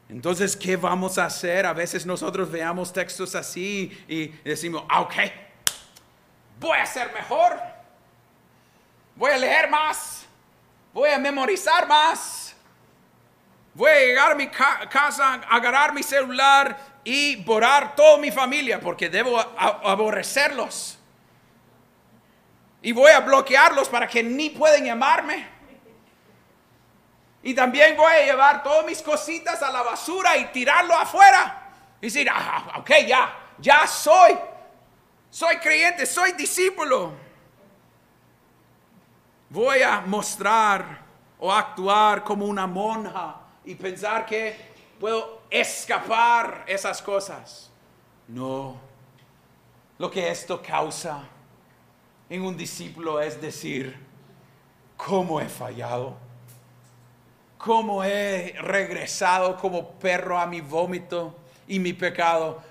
Entonces, 0.09 0.57
¿qué 0.57 0.77
vamos 0.77 1.19
a 1.19 1.27
hacer? 1.27 1.67
A 1.67 1.73
veces 1.73 2.07
nosotros 2.07 2.51
veamos 2.51 2.93
textos 2.93 3.35
así 3.35 4.05
y 4.09 4.29
decimos, 4.29 4.85
ah, 4.89 5.01
ok, 5.01 5.15
voy 6.61 6.79
a 6.79 6.87
ser 6.87 7.13
mejor, 7.13 7.61
voy 9.17 9.33
a 9.33 9.39
leer 9.39 9.69
más, 9.69 10.25
voy 10.95 11.11
a 11.11 11.19
memorizar 11.19 11.89
más, 11.89 12.55
voy 13.75 13.91
a 13.91 13.99
llegar 13.99 14.33
a 14.33 14.35
mi 14.37 14.49
casa, 14.49 15.35
agarrar 15.51 15.93
mi 15.93 16.05
celular 16.05 16.79
y 17.05 17.37
borrar 17.45 17.95
toda 17.95 18.17
mi 18.17 18.31
familia 18.31 18.81
porque 18.81 19.11
debo 19.11 19.39
aborrecerlos 19.59 20.96
y 22.87 22.93
voy 22.93 23.11
a 23.11 23.19
bloquearlos 23.19 23.89
para 23.89 24.07
que 24.07 24.23
ni 24.23 24.49
pueden 24.51 24.85
llamarme. 24.85 25.45
Y 27.43 27.53
también 27.53 27.97
voy 27.97 28.13
a 28.13 28.25
llevar 28.25 28.63
todas 28.63 28.87
mis 28.87 29.03
cositas 29.03 29.61
a 29.61 29.73
la 29.73 29.83
basura 29.83 30.37
y 30.37 30.45
tirarlo 30.53 30.95
afuera. 30.95 31.73
Y 32.01 32.07
decir, 32.07 32.29
ah, 32.31 32.75
ok, 32.79 32.91
ya, 33.05 33.37
ya 33.59 33.89
soy, 33.89 34.39
soy 35.29 35.57
creyente, 35.57 36.07
soy 36.07 36.31
discípulo. 36.35 37.13
Voy 39.51 39.83
a 39.83 40.03
mostrar 40.03 41.01
o 41.41 41.53
actuar 41.53 42.23
como 42.23 42.47
una 42.47 42.69
monja 42.69 43.41
y 43.65 43.75
pensar 43.75 44.25
que 44.25 44.75
puedo 45.01 45.43
escapar 45.51 46.63
esas 46.69 47.03
cosas. 47.03 47.69
No, 48.29 48.81
lo 49.99 50.09
que 50.09 50.31
esto 50.31 50.63
causa 50.63 51.31
en 52.29 52.43
un 52.43 52.57
discípulo 52.57 53.21
es 53.21 53.41
decir, 53.41 53.97
¿cómo 54.97 55.41
he 55.41 55.49
fallado? 55.49 56.17
¿Cómo 57.59 58.05
he 58.05 58.55
regresado 58.61 59.57
como 59.57 59.93
perro 59.93 60.39
a 60.39 60.47
mi 60.47 60.61
vómito 60.61 61.37
y 61.67 61.79
mi 61.79 61.93
pecado? 61.93 62.63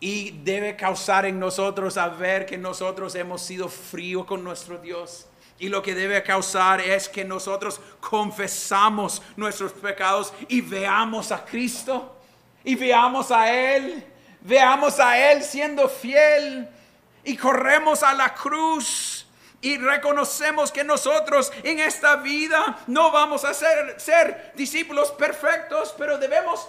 Y 0.00 0.30
debe 0.42 0.76
causar 0.76 1.26
en 1.26 1.38
nosotros 1.38 1.96
a 1.96 2.08
ver 2.08 2.46
que 2.46 2.56
nosotros 2.58 3.14
hemos 3.14 3.42
sido 3.42 3.68
fríos 3.68 4.26
con 4.26 4.44
nuestro 4.44 4.78
Dios. 4.78 5.26
Y 5.58 5.68
lo 5.68 5.82
que 5.82 5.94
debe 5.94 6.22
causar 6.22 6.80
es 6.80 7.08
que 7.08 7.24
nosotros 7.24 7.80
confesamos 8.00 9.22
nuestros 9.36 9.72
pecados 9.72 10.32
y 10.46 10.60
veamos 10.60 11.32
a 11.32 11.44
Cristo. 11.44 12.14
Y 12.62 12.76
veamos 12.76 13.32
a 13.32 13.52
Él. 13.52 14.04
Veamos 14.40 15.00
a 15.00 15.32
Él 15.32 15.42
siendo 15.42 15.88
fiel 15.88 16.68
y 17.28 17.36
corremos 17.36 18.02
a 18.02 18.14
la 18.14 18.32
cruz 18.32 19.26
y 19.60 19.76
reconocemos 19.76 20.72
que 20.72 20.82
nosotros 20.82 21.52
en 21.62 21.78
esta 21.78 22.16
vida 22.16 22.78
no 22.86 23.10
vamos 23.10 23.44
a 23.44 23.52
ser, 23.52 24.00
ser 24.00 24.54
discípulos 24.56 25.10
perfectos, 25.10 25.94
pero 25.98 26.16
debemos 26.16 26.66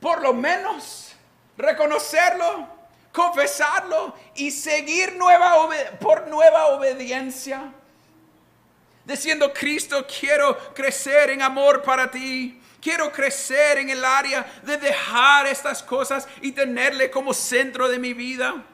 por 0.00 0.22
lo 0.22 0.32
menos 0.32 1.12
reconocerlo, 1.58 2.66
confesarlo 3.12 4.14
y 4.36 4.50
seguir 4.50 5.16
nueva 5.16 5.68
por 6.00 6.28
nueva 6.28 6.68
obediencia. 6.68 7.70
diciendo, 9.04 9.52
Cristo, 9.52 10.06
quiero 10.06 10.56
crecer 10.72 11.28
en 11.28 11.42
amor 11.42 11.82
para 11.82 12.10
ti. 12.10 12.58
Quiero 12.80 13.12
crecer 13.12 13.76
en 13.76 13.90
el 13.90 14.02
área 14.02 14.50
de 14.62 14.78
dejar 14.78 15.46
estas 15.46 15.82
cosas 15.82 16.26
y 16.40 16.52
tenerle 16.52 17.10
como 17.10 17.34
centro 17.34 17.86
de 17.86 17.98
mi 17.98 18.14
vida. 18.14 18.64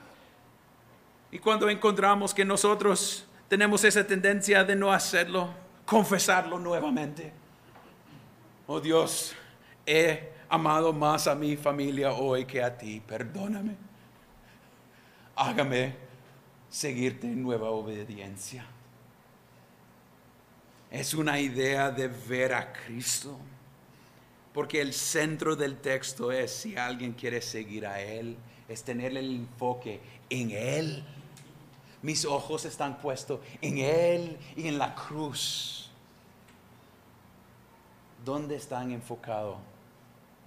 Y 1.30 1.38
cuando 1.38 1.68
encontramos 1.68 2.32
que 2.32 2.44
nosotros 2.44 3.26
tenemos 3.48 3.84
esa 3.84 4.06
tendencia 4.06 4.64
de 4.64 4.76
no 4.76 4.92
hacerlo, 4.92 5.50
confesarlo 5.84 6.58
nuevamente. 6.58 7.32
Oh 8.66 8.80
Dios, 8.80 9.34
he 9.84 10.32
amado 10.48 10.92
más 10.92 11.26
a 11.26 11.34
mi 11.34 11.56
familia 11.56 12.12
hoy 12.12 12.44
que 12.44 12.62
a 12.62 12.76
ti, 12.76 13.00
perdóname. 13.00 13.76
Hágame 15.34 15.94
seguirte 16.68 17.26
en 17.26 17.42
nueva 17.42 17.70
obediencia. 17.70 18.66
Es 20.90 21.14
una 21.14 21.40
idea 21.40 21.90
de 21.90 22.08
ver 22.08 22.54
a 22.54 22.72
Cristo. 22.72 23.38
Porque 24.56 24.80
el 24.80 24.94
centro 24.94 25.54
del 25.54 25.76
texto 25.76 26.32
es, 26.32 26.50
si 26.50 26.76
alguien 26.76 27.12
quiere 27.12 27.42
seguir 27.42 27.86
a 27.86 28.00
Él, 28.00 28.38
es 28.66 28.82
tener 28.82 29.14
el 29.14 29.30
enfoque 29.34 30.00
en 30.30 30.50
Él. 30.50 31.04
Mis 32.06 32.24
ojos 32.24 32.64
están 32.64 32.98
puestos 32.98 33.40
en 33.60 33.78
Él 33.78 34.38
y 34.54 34.68
en 34.68 34.78
la 34.78 34.94
cruz. 34.94 35.90
¿Dónde 38.24 38.54
están 38.54 38.92
enfocados 38.92 39.56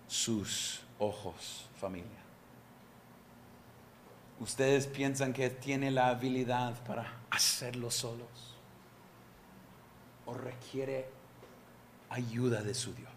sus 0.07 0.79
ojos, 0.99 1.67
familia? 1.77 2.23
¿Ustedes 4.39 4.87
piensan 4.87 5.33
que 5.33 5.49
tiene 5.49 5.91
la 5.91 6.07
habilidad 6.07 6.81
para 6.85 7.11
hacerlo 7.29 7.91
solos? 7.91 8.55
¿O 10.27 10.33
requiere 10.33 11.09
ayuda 12.09 12.61
de 12.61 12.73
su 12.73 12.93
Dios? 12.93 13.11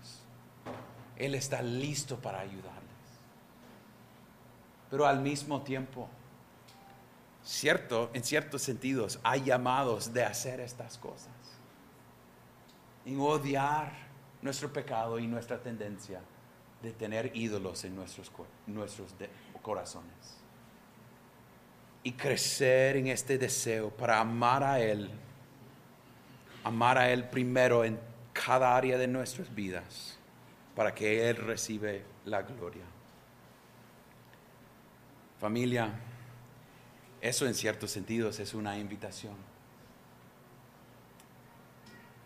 Él 1.14 1.36
está 1.36 1.62
listo 1.62 2.16
para 2.18 2.40
ayudarles. 2.40 2.82
Pero 4.90 5.06
al 5.06 5.20
mismo 5.20 5.62
tiempo, 5.62 6.08
cierto, 7.44 8.10
en 8.12 8.24
ciertos 8.24 8.62
sentidos, 8.62 9.18
hay 9.22 9.44
llamados 9.44 10.12
de 10.12 10.24
hacer 10.24 10.60
estas 10.60 10.98
cosas. 10.98 11.30
En 13.04 13.18
odiar 13.20 13.92
nuestro 14.40 14.72
pecado 14.72 15.18
y 15.18 15.26
nuestra 15.26 15.58
tendencia 15.58 16.20
de 16.82 16.92
tener 16.92 17.30
ídolos 17.34 17.84
en 17.84 17.94
nuestros, 17.94 18.30
nuestros 18.66 19.14
corazones. 19.62 20.38
Y 22.02 22.12
crecer 22.12 22.96
en 22.96 23.06
este 23.06 23.38
deseo 23.38 23.90
para 23.90 24.20
amar 24.20 24.64
a 24.64 24.80
Él. 24.80 25.10
Amar 26.64 26.98
a 26.98 27.10
Él 27.10 27.28
primero 27.28 27.84
en 27.84 27.98
cada 28.32 28.76
área 28.76 28.98
de 28.98 29.06
nuestras 29.06 29.54
vidas 29.54 30.18
para 30.74 30.94
que 30.94 31.28
Él 31.28 31.36
recibe 31.36 32.04
la 32.24 32.42
gloria. 32.42 32.84
Familia, 35.38 35.92
eso 37.22 37.46
en 37.46 37.54
ciertos 37.54 37.92
sentidos 37.92 38.40
es 38.40 38.52
una 38.52 38.76
invitación. 38.76 39.36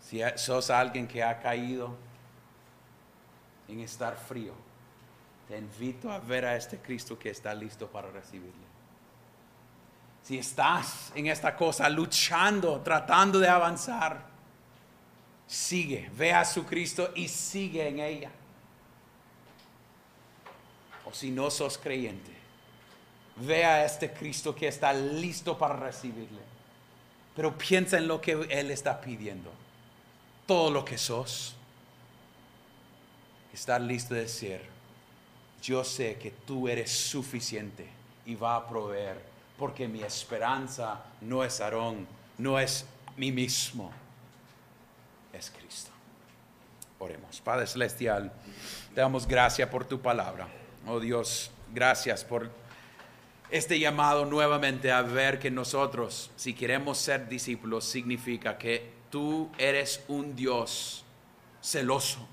Si 0.01 0.19
sos 0.37 0.71
alguien 0.71 1.07
que 1.07 1.21
ha 1.23 1.39
caído 1.39 1.95
en 3.67 3.79
estar 3.81 4.17
frío, 4.17 4.53
te 5.47 5.57
invito 5.57 6.11
a 6.11 6.17
ver 6.17 6.45
a 6.45 6.55
este 6.55 6.79
Cristo 6.79 7.17
que 7.17 7.29
está 7.29 7.53
listo 7.53 7.87
para 7.87 8.09
recibirle. 8.09 8.67
Si 10.23 10.39
estás 10.39 11.11
en 11.13 11.27
esta 11.27 11.55
cosa 11.55 11.87
luchando, 11.89 12.81
tratando 12.81 13.39
de 13.39 13.47
avanzar, 13.47 14.25
sigue, 15.45 16.09
ve 16.15 16.33
a 16.33 16.43
su 16.43 16.65
Cristo 16.65 17.11
y 17.13 17.27
sigue 17.27 17.87
en 17.87 17.99
ella. 17.99 18.31
O 21.05 21.13
si 21.13 21.29
no 21.29 21.51
sos 21.51 21.77
creyente, 21.77 22.36
ve 23.39 23.65
a 23.65 23.85
este 23.85 24.11
Cristo 24.11 24.55
que 24.55 24.67
está 24.67 24.93
listo 24.93 25.57
para 25.57 25.75
recibirle. 25.75 26.41
Pero 27.35 27.57
piensa 27.57 27.97
en 27.97 28.07
lo 28.07 28.19
que 28.19 28.31
Él 28.49 28.71
está 28.71 28.99
pidiendo. 28.99 29.51
Todo 30.45 30.71
lo 30.71 30.83
que 30.83 30.97
sos. 30.97 31.55
Estar 33.53 33.81
listo 33.81 34.13
de 34.13 34.21
decir, 34.21 34.61
yo 35.61 35.83
sé 35.83 36.17
que 36.17 36.31
tú 36.31 36.67
eres 36.67 36.91
suficiente 36.91 37.87
y 38.25 38.35
va 38.35 38.55
a 38.55 38.67
proveer, 38.67 39.19
porque 39.57 39.87
mi 39.87 40.03
esperanza 40.03 41.03
no 41.21 41.43
es 41.43 41.59
Aarón, 41.59 42.07
no 42.37 42.59
es 42.59 42.85
mí 43.15 43.31
mismo 43.31 43.91
es 45.33 45.51
Cristo. 45.51 45.91
Oremos. 46.99 47.41
Padre 47.41 47.67
Celestial, 47.67 48.31
te 48.93 49.01
damos 49.01 49.27
gracias 49.27 49.69
por 49.69 49.85
tu 49.85 50.01
palabra. 50.01 50.47
Oh 50.87 50.99
Dios, 50.99 51.51
gracias 51.73 52.23
por 52.23 52.49
este 53.49 53.79
llamado 53.79 54.25
nuevamente 54.25 54.91
a 54.91 55.01
ver 55.01 55.39
que 55.39 55.49
nosotros, 55.49 56.31
si 56.35 56.53
queremos 56.53 56.97
ser 56.97 57.27
discípulos, 57.27 57.85
significa 57.85 58.57
que 58.57 58.91
tú 59.09 59.49
eres 59.57 60.03
un 60.07 60.35
Dios 60.35 61.03
celoso, 61.61 62.27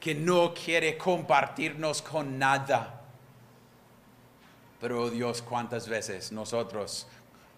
que 0.00 0.14
no 0.14 0.54
quiere 0.54 0.96
compartirnos 0.96 2.02
con 2.02 2.38
nada. 2.38 3.02
Pero 4.80 5.02
oh 5.02 5.10
Dios, 5.10 5.42
cuántas 5.42 5.88
veces 5.88 6.32
nosotros 6.32 7.06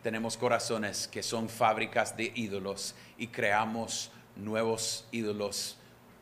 tenemos 0.02 0.37
corazones 0.37 1.09
que 1.09 1.22
son 1.22 1.48
fábricas 1.48 2.16
de 2.16 2.33
ídolos 2.35 2.94
y 3.18 3.29
creamos 3.29 4.11
nuevos 4.37 5.07
ídolos 5.11 5.76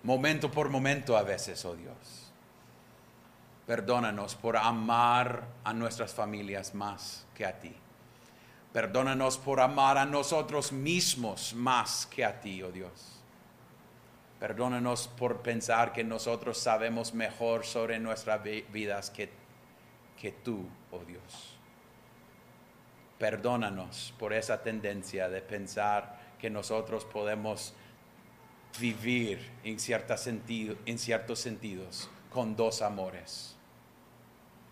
momento 0.04 0.50
por 0.50 0.68
momento 0.68 1.16
a 1.16 1.22
veces, 1.22 1.64
oh 1.64 1.74
Dios. 1.74 2.23
Perdónanos 3.66 4.34
por 4.34 4.56
amar 4.56 5.46
a 5.64 5.72
nuestras 5.72 6.12
familias 6.12 6.74
más 6.74 7.26
que 7.34 7.46
a 7.46 7.58
ti. 7.58 7.74
Perdónanos 8.72 9.38
por 9.38 9.60
amar 9.60 9.96
a 9.96 10.04
nosotros 10.04 10.72
mismos 10.72 11.54
más 11.54 12.06
que 12.06 12.24
a 12.24 12.40
ti, 12.40 12.62
oh 12.62 12.72
Dios. 12.72 13.20
Perdónanos 14.40 15.08
por 15.08 15.42
pensar 15.42 15.92
que 15.92 16.04
nosotros 16.04 16.58
sabemos 16.58 17.14
mejor 17.14 17.64
sobre 17.64 17.98
nuestras 17.98 18.42
vidas 18.42 19.10
que, 19.10 19.30
que 20.20 20.32
tú, 20.32 20.68
oh 20.90 21.04
Dios. 21.04 21.56
Perdónanos 23.18 24.12
por 24.18 24.32
esa 24.32 24.62
tendencia 24.62 25.28
de 25.28 25.40
pensar 25.40 26.18
que 26.38 26.50
nosotros 26.50 27.04
podemos 27.06 27.72
vivir 28.78 29.50
en, 29.62 29.78
cierta 29.78 30.16
sentido, 30.16 30.76
en 30.84 30.98
ciertos 30.98 31.38
sentidos 31.38 32.10
con 32.28 32.56
dos 32.56 32.82
amores. 32.82 33.53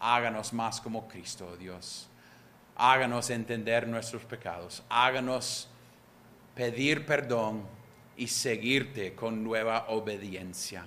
Háganos 0.05 0.53
más 0.53 0.81
como 0.81 1.07
Cristo, 1.07 1.51
oh 1.53 1.57
Dios. 1.57 2.09
Háganos 2.75 3.31
entender 3.31 3.87
nuestros 3.87 4.25
pecados. 4.25 4.83
Háganos 4.89 5.69
pedir 6.57 7.07
perdón 7.07 7.63
y 8.17 8.27
seguirte 8.27 9.15
con 9.15 9.45
nueva 9.45 9.87
obediencia 9.91 10.85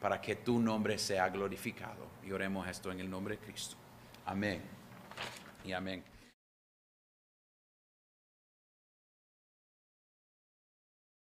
para 0.00 0.20
que 0.20 0.36
tu 0.36 0.60
nombre 0.60 0.96
sea 0.96 1.28
glorificado. 1.28 2.06
Y 2.24 2.30
oremos 2.30 2.68
esto 2.68 2.92
en 2.92 3.00
el 3.00 3.10
nombre 3.10 3.36
de 3.36 3.44
Cristo. 3.44 3.74
Amén. 4.26 4.62
Y 5.64 5.72
amén. 5.72 6.11